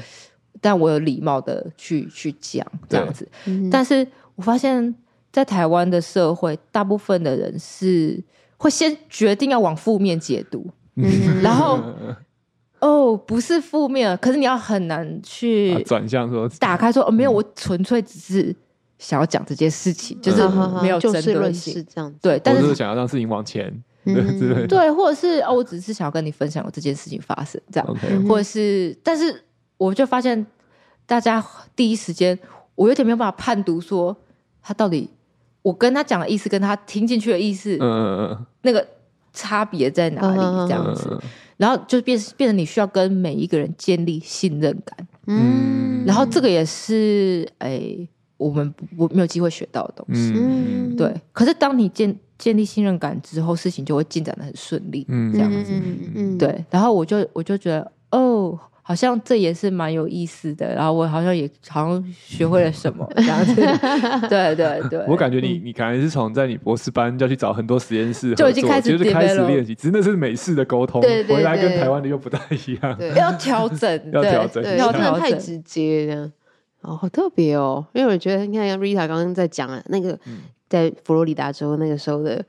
[0.61, 3.27] 但我有礼貌的去去讲这样子，
[3.69, 4.95] 但是我发现，
[5.31, 8.23] 在台湾的社会，大部分的人是
[8.57, 10.65] 会先决定要往负面解读，
[11.41, 11.79] 然后
[12.79, 18.55] 哦，不是负面，可是你要很难去转向说打开说哦，没有，我纯粹只是
[18.97, 20.41] 想要讲这件事情，就是
[20.81, 21.85] 没有针对性。
[21.93, 23.71] 这样子，对，但是想要让事情往前，
[24.03, 27.95] 对，或者是哦，我只是想要跟你分享有这件事情发生这样，
[28.27, 29.43] 或者是，但是。
[29.77, 30.45] 我就发现，
[31.05, 31.43] 大家
[31.75, 32.37] 第一时间，
[32.75, 34.15] 我有点没有办法判读说
[34.61, 35.09] 他到底
[35.61, 38.87] 我跟他讲的意思，跟他听进去的意思，嗯那个
[39.33, 40.67] 差别在哪里？
[40.67, 41.19] 这样子，
[41.57, 48.07] 然后就变变成你需要跟每一个人建立信任感，嗯，然后这个也是哎，
[48.37, 51.13] 我们我没有机会学到的东西，嗯，对。
[51.33, 55.71] 可是当你建建立信任感之后，事情就会进展的很顺利，嗯，这样子，
[56.15, 56.63] 嗯，对。
[56.69, 58.57] 然后我就我就觉得，哦。
[58.87, 63.55] 好像这也是蛮有意思的，然后我好像也好像学会了什么这样子，
[64.29, 65.03] 对 对对。
[65.07, 76.31] 我感觉你你可能是从在你博士班就要去找很多实验室，就已经开始就是开始练习，只是那是美式的沟通，对对对，回来跟台湾的又不太一样， 对要调整，要调整，要真的太直接这样。
[76.81, 80.15] 哦，好特别哦，因为我觉得你看像 Rita 刚刚在讲啊那个
[80.69, 82.45] 在佛罗里达州那个时候的。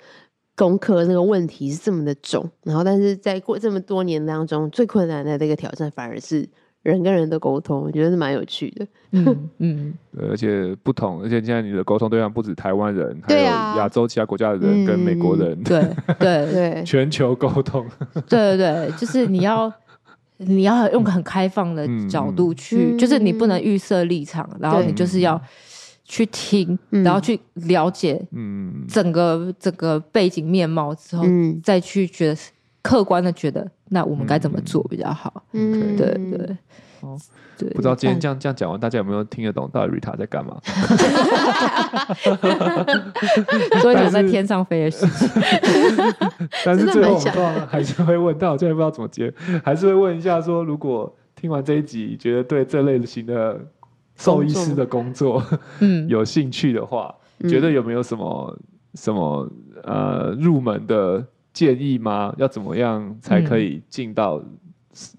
[0.57, 6.49] 功课那个问题是这么的重，然后但是在过这么多年当中，最困难的这个挑战反而是
[6.83, 8.87] 人跟人的沟通，我觉得是蛮有趣的。
[9.13, 15.81] 嗯 嗯，而且不同，而且现在你的沟通对象不止台湾人，还有亚洲其他国家的人跟美国人，对
[16.19, 17.87] 对 对，全球沟通。
[18.27, 19.71] 对对对，就是你要
[20.39, 25.39] 你要用个很开放的角度去，就是你不能预设立场，然后你就是要。
[26.09, 32.41] 去听，然后去了解，嗯整个、嗯、整个背景面貌之后，嗯、再去觉得
[32.81, 35.43] 客观的觉得，那我们该怎么做比较好？
[35.53, 36.57] 嗯，对对。
[37.01, 37.19] 哦，
[37.59, 37.69] 对。
[37.71, 40.57] 不知道今天这样这样讲完，大家有没有听得懂到底 Rita 在干嘛？
[43.83, 45.29] 做一种在天上飞的事情。
[46.65, 49.35] 但是 最后我们还是会问到，我现在不知道怎么接，
[49.65, 53.61] 还是会问一下说，如果听完这一集，觉得对这类型的。
[54.17, 55.43] 兽医师的工作，
[55.81, 58.59] 嗯， 有兴趣的话，嗯、觉得有没有什么
[58.95, 59.49] 什么
[59.83, 62.35] 呃入门的建议吗？
[62.39, 64.43] 要怎么样才可以进到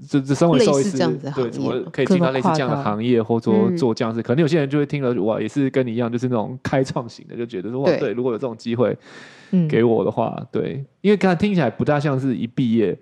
[0.09, 0.97] 这这身为兽医师，
[1.35, 4.23] 对，怎么可以进到类似这样的行业，或者说做这样子？
[4.23, 8.97] 可能有些人就会听了哇，也是跟你一样，就是那种开创型的，就觉得说哇，对，如果有这种机会
[9.69, 12.97] 给我的话，对，因为刚才听起来不大像是一毕业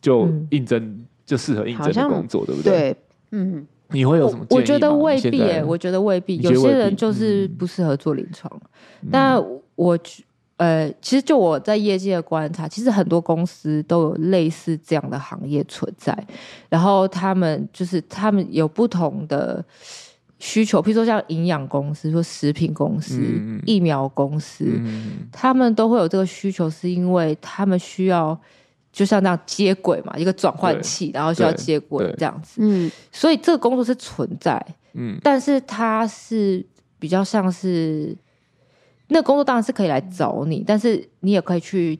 [0.00, 2.72] 就应征就适合应征的工作，对不对？
[2.72, 2.96] 对，
[3.32, 3.66] 嗯。
[3.92, 4.44] 你会有什么？
[4.50, 6.36] 我觉得未必耶，我觉得未必。
[6.38, 8.50] 有些人就是不适合做临床。
[9.02, 9.42] 嗯、但
[9.74, 9.98] 我
[10.56, 16.16] 呃，其实就我在业界的观察，其实很多公司都有类似这样的行业存在。
[16.68, 19.64] 然后他们就是他们有不同的
[20.38, 28.38] 需求，譬如说像营养公司、说食品公司、嗯、疫苗公司，嗯、他们都会有这个需求，是因为他们需要。
[28.92, 32.60] 就像那样接轨嘛，一个转换器，然后需要接轨这样子。
[32.60, 34.62] 嗯，所以这个工作是存在，
[34.92, 36.64] 嗯，但是它是
[36.98, 38.14] 比较像是
[39.08, 41.98] 那个工作当然是可以来找你，但是你也可以去，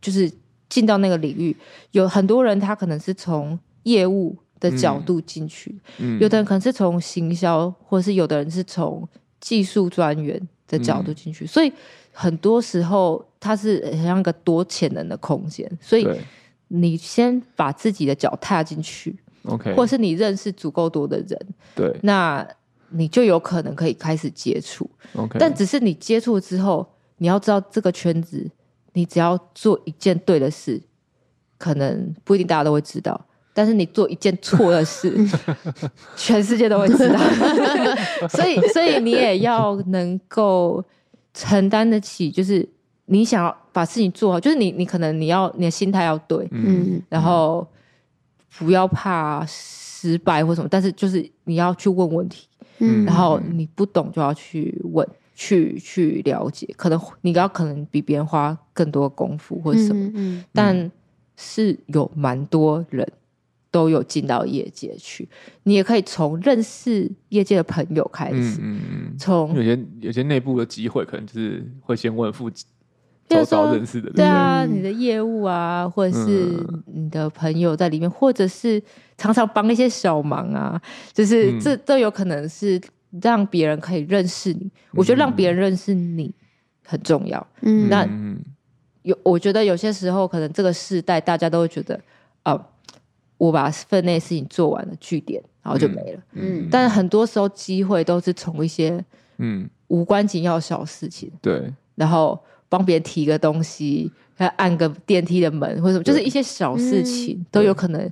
[0.00, 0.28] 就是
[0.68, 1.56] 进到那个领域。
[1.92, 9.08] 有很多人他可能是从业务的角度进去，嗯，有的人可能是从行销，或者是有的人是从
[9.38, 11.72] 技术专员的角度进去，嗯，所以。
[12.18, 16.08] 很多时候，它是很像一个多潜能的空间，所以
[16.68, 19.14] 你先把自己的脚踏进去
[19.44, 21.38] ，OK，或者是你认识足够多的人，
[21.74, 22.46] 对，那
[22.88, 25.38] 你就有可能可以开始接触，OK。
[25.38, 26.86] 但只是你接触之后，
[27.18, 28.50] 你要知道这个圈子
[28.94, 30.80] 你只要做一件对的事，
[31.58, 33.26] 可能不一定大家都会知道。
[33.52, 35.14] 但是你做一件错的事，
[36.16, 37.18] 全世界都会知道。
[38.28, 40.84] 所以，所以你也要能够
[41.36, 42.66] 承担得起，就是
[43.04, 47.64] 你想要把事情做好，就是你，你可能你要你的心态要对，嗯，然后
[48.58, 60.90] 不要怕失败或什么，但是就是你要去问问题，嗯，然后你不懂就要去问，去去了解，可能你要可能比别人花更多功夫或什么，嗯，嗯，但
[61.36, 63.06] 是有蛮多人。
[63.76, 65.28] 都有进到业界去，
[65.64, 68.58] 你也可以从认识业界的朋友开始。
[68.62, 72.66] 嗯嗯，从有些有些内部的机会，可能就是会先问附近
[73.28, 74.10] 周遭认识的。
[74.12, 78.82] 对啊，你的业务啊，或者是你的朋友在里面，或者是
[79.18, 80.80] 常常帮一些小忙啊，
[81.12, 82.80] 就是这都有可能是
[83.20, 84.70] 让别人可以认识你。
[84.92, 86.34] 我觉得让别人认识你
[86.82, 87.46] 很重要。
[87.60, 88.08] 嗯，那
[89.02, 92.00] 有我觉得有些时候可能这个世代大家都会觉得
[92.42, 92.58] 啊。
[93.38, 96.20] 我把分内事情做完了，句点，然后就没了。
[96.32, 99.04] 嗯，但是很多时候机会都是从一些
[99.38, 104.10] 嗯无关紧要小事情，对，然后帮别人提个东西，
[104.56, 108.10] 按个电梯的门或者什么，就是一些小事情都有可能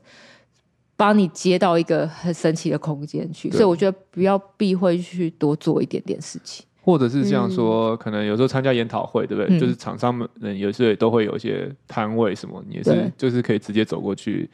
[0.97, 3.51] 帮你接到一个很神奇的空间去。
[3.51, 9.59] 所以我觉得不要避讳去多做一点点事情，或者是这样说，可能有时候参加研讨会，对不对？
[9.59, 14.49] 就是厂商们有时候也都会有一些摊位什么，你也是就是可以直接走过去。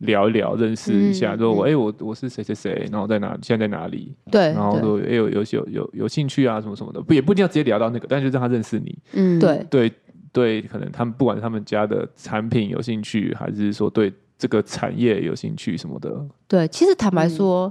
[0.00, 4.14] 聊一聊，认识一下，说我哎，我我是谁谁谁，然后在哪，现在在哪里？
[4.30, 8.98] 对，然后说哎，有有有有有兴趣啊，什么什么的，不也不一定要直接聊到那个，但是就让他认识你。
[9.12, 9.92] 嗯，对对
[10.32, 16.24] 对，可能他们不管他们家的产品有兴趣，还是说对这个产业有兴趣什么的。
[16.48, 17.70] 对，其实坦白说，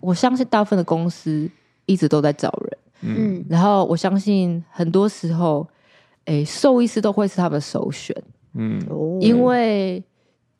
[0.00, 1.50] 我相信大部分的公司
[1.86, 2.78] 一直都在找人。
[3.02, 5.66] 嗯，然后我相信很多时候，
[6.26, 8.14] 哎，兽医师都会是他们的首选。
[8.54, 8.80] 嗯，
[9.20, 10.00] 因为。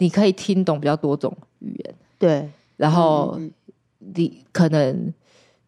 [0.01, 3.39] 你可以听懂比较多种语言，对，然后
[3.99, 5.13] 你可能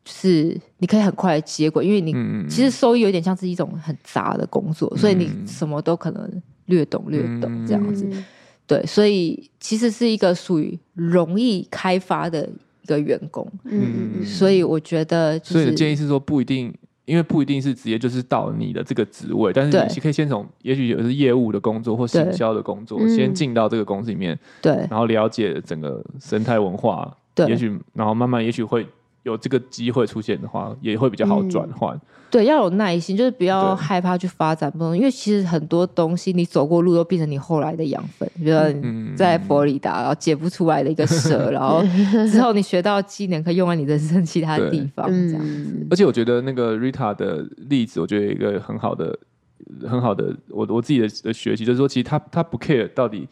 [0.06, 2.12] 是你可以很快的接轨，因为你
[2.48, 8.08] 其实收益有点像是一种很杂的工作，所以你什么都可能略懂略懂这样子，
[8.66, 12.48] 对，所以其实是一个属于容易开发的
[12.82, 16.74] 一个员工，嗯，所以我觉得，所以建议是说不一定。
[17.04, 28.86] 因为不一定是直接就是到你的这个职位，但是你可以先从，也许有的是业务的工作或行销的工作，先进到这个公司里面，对，然后了解整个生态文化，对，也许然后慢慢也许会。
[29.22, 31.96] 有这个机会出现的话，也会比较好转换。
[31.96, 32.00] 嗯。
[32.32, 34.96] 对，要有耐心，就是不要害怕去发展不同。
[34.96, 38.26] 因为其实很多东西你走过路都变成你后来的养分。
[38.36, 41.84] 比如说你在佛罗里达，然后解不出来的一个 蛇，然后
[42.30, 45.06] 之后你学到技能可以用在你人生其他地方。
[45.10, 45.86] 这样子。
[45.90, 49.18] 而且我觉得那个 Rita 的例子，我觉得一个很好的、
[49.86, 53.28] 很好的，我我自己的的学习就是说，其实他他不 care 到底。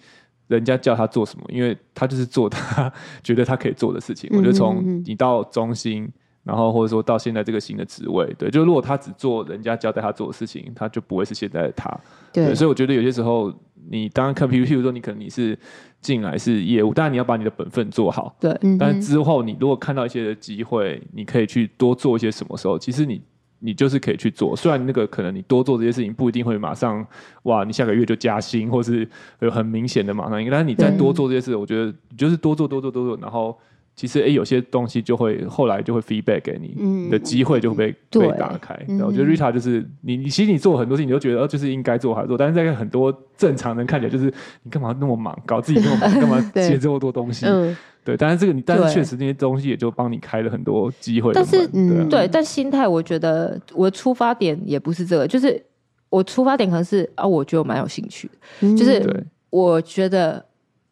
[0.51, 2.93] 人家叫他做什么，因为他就是做他
[3.23, 4.29] 觉得他可以做的事情。
[4.33, 6.11] 嗯、我觉得从你到中心，
[6.43, 11.89] 然后或者说到现在这个新的职位，对，就如果他只做人家交代他做的事情，他就不会是现在的他。
[12.33, 13.53] 对，对，所以我觉得有些时候，
[13.89, 15.57] 你当然看，譬如譬如说，你可能你是
[16.01, 18.37] 进来是业务，当然你要把你的本分做好。
[18.41, 23.23] 对，但是之后你如果看到一些的机会，你可以去多做一些什么时候，其实你。
[23.61, 27.07] 你就是可以去做，虽然那个可能你多做这些事情不一定会马上
[27.45, 29.09] 哇，你下个月就加薪，或是
[29.41, 33.57] 有很明显的马上，但是你再多做这些事，我觉得你就是多做多做多做，然后
[34.01, 38.75] 其实哎、欸，有些东西就会后来就会 feedback 给你，嗯、你的机会就会被被打开。
[38.89, 44.33] 然后我觉得 Rita 就是你，你其实你做很多事情，你都觉得就是应该做还做，但是在很多正常人看起来就是
[44.63, 47.45] 你干嘛那么忙，搞自己那么忙，干嘛 接这么多东西？
[47.45, 47.77] 嗯。
[48.03, 51.35] 对，但是这个你，但是确实那些东西也就帮你开了很多机会。
[51.35, 51.69] 但是，
[52.09, 55.63] 对，但心态我觉得我的出发点也不是这个，就是
[56.09, 58.29] 我出发点可能是啊，我觉得我蛮有兴趣，
[58.61, 60.43] 嗯、就是我觉得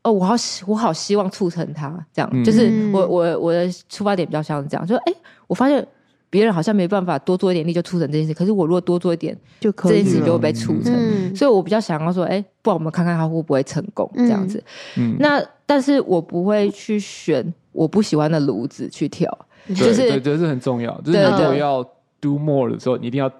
[0.02, 5.12] 哦，我好希我好希望促成它这样，嗯、就是我我我的出发点比较像是这样，就是哎，
[5.46, 5.86] 我发现。
[6.30, 10.92] 别人好像没办法多做一点力就促成这件事，可是我如果多做一点，就可以这件事就会被促成。
[10.94, 14.62] 嗯、所以我比较想要说，哎、欸，不然我们看看他会不会成功这样子。
[14.98, 19.26] 嗯、那但是我不会去选我不喜欢的炉子去跳，
[19.68, 20.92] 就是对，这是很重要。
[21.00, 21.82] 就是如果要
[22.20, 23.30] do more 的时候，你一定要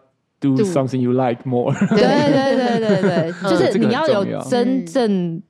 [0.41, 1.71] do something you like more。
[1.91, 5.43] 对对对对对， 就是你要有真正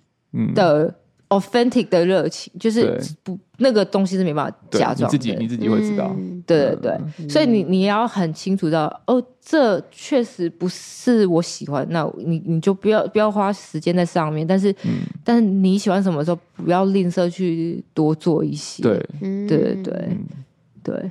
[0.55, 0.95] 的。
[1.31, 6.11] authentic 的热情，就是不那个东西是没办法假装，你自己你自己会知道，
[6.47, 14.75] 对对对，所以你你要很清楚知道，哦，这确实不是我喜欢，那你你就不要不要花时间在上面，但是
[15.23, 19.07] 但是你喜欢什么时候，不要吝啬去多做一些，对。
[19.21, 20.17] 对对对
[20.83, 21.11] 对，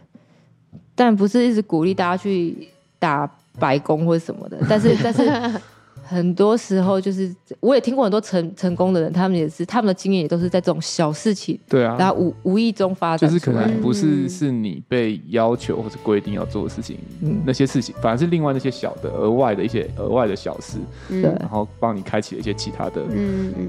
[0.96, 5.62] 但不是一直鼓励大家去打白宫或者什么的，但是但是。
[6.08, 20.78] 很多时候就是，我也听过很多成成功的人，他们也是他们的经验也都是在这种小事情，对啊，然后无无意中发展，就是可能不是是你被要求或者规定要做的事情，嗯，那些事情反而是另外那些小的额外的一些额外的小事，
[21.10, 23.04] 对，然后帮你开启了一些其他的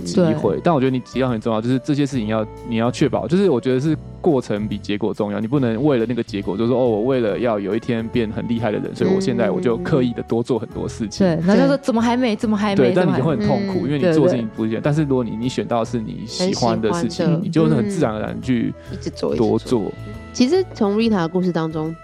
[0.04, 0.60] 机会。
[0.62, 14.80] 但我觉得你提到很重要，就是这些事情要你要确保，就是我觉得是过程比结果重要，你不能为了那个结果，就是说哦，我为了要有一天变很厉害的人，所以我现在我就刻意的多做很多事情，对，然后就说怎么还没，怎么还没，对，但你就会很痛苦，因为你做事情不一样。
[14.84, 16.88] 但是如果你你选到是你喜欢的。
[16.98, 19.92] 事情，你就是很自然而然去一直做多做。
[20.32, 21.94] 其实从 Rita 的故事当中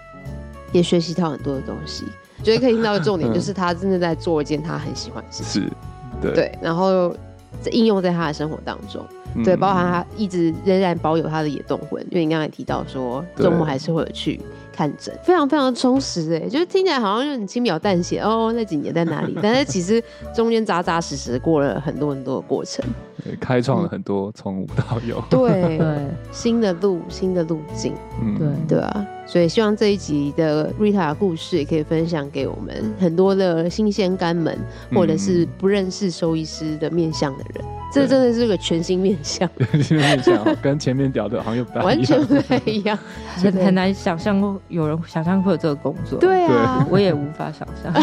[0.71, 2.05] 也学习到很多的东西，
[2.41, 5.71] 觉得可以听到的重点就是他真的在做一件他很喜欢的事情，是，
[6.21, 7.13] 对，对，然后
[7.71, 9.03] 应用在他的生活当中，
[9.43, 14.39] 对，包含他一直仍然保有他的野动魂，因为你刚才提到说周末还是会有去。
[14.77, 15.17] 看诊。
[15.23, 19.33] 非常非常充实哎，就是听起来好像就很轻描淡写哦，那几年在哪里？
[19.41, 20.03] 但是其实
[20.35, 22.83] 中间扎扎实实过了很多很多的过程，
[23.23, 25.97] 对，开创了很多从无到有，对对，
[26.29, 28.37] 新的路，新的路径，嗯，
[28.67, 28.77] 对。
[28.77, 34.57] 对啊，所以希望这一集的 Rita 的故事也可以分享给我们很多的新鲜肝们，
[34.93, 37.65] 或者是不认识兽医师的面相的人。
[37.93, 42.97] 这真的是个全新面相， 全新面向，跟前面聊的好像又不太 完全不太一样，
[43.37, 46.19] 很很难想象有人想象会有这个工作。
[46.19, 47.93] 对啊，我也无法想象，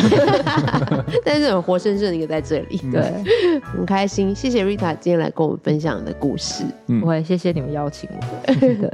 [1.25, 4.35] 但是很活生生的一个在这里，对，很开心。
[4.35, 6.65] 谢谢 Rita 今天来跟我们分享的故事，
[7.03, 8.55] 我也，谢谢你们邀请我。
[8.55, 8.91] 对。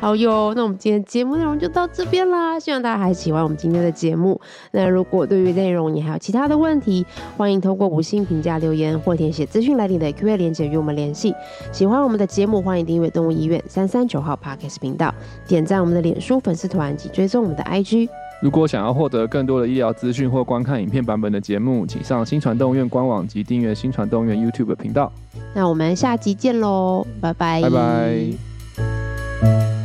[0.00, 2.58] 好哟，那我们今天节目内容就到这边啦。
[2.58, 4.40] 希望大家还喜欢我们今天的节目。
[4.70, 7.04] 那如果对于内容你还有其他的问题，
[7.36, 11.34] 欢迎通过五星评价留言或填写资讯栏里的 Q&A 链接与我们联系。
[11.70, 15.14] 喜欢我们的节目，欢迎订阅动物医院三三九号 Podcast 频道，
[15.46, 18.08] 点赞我们的脸书粉丝团及追踪我们的 IG。
[18.40, 25.12] 如果想要获得更多的医疗资讯或观看影片版本的节目，请上新传动物医院官网及订阅新传动物医院 YouTube 频道。
[25.54, 29.79] 那我们下集见喽，拜拜，拜拜。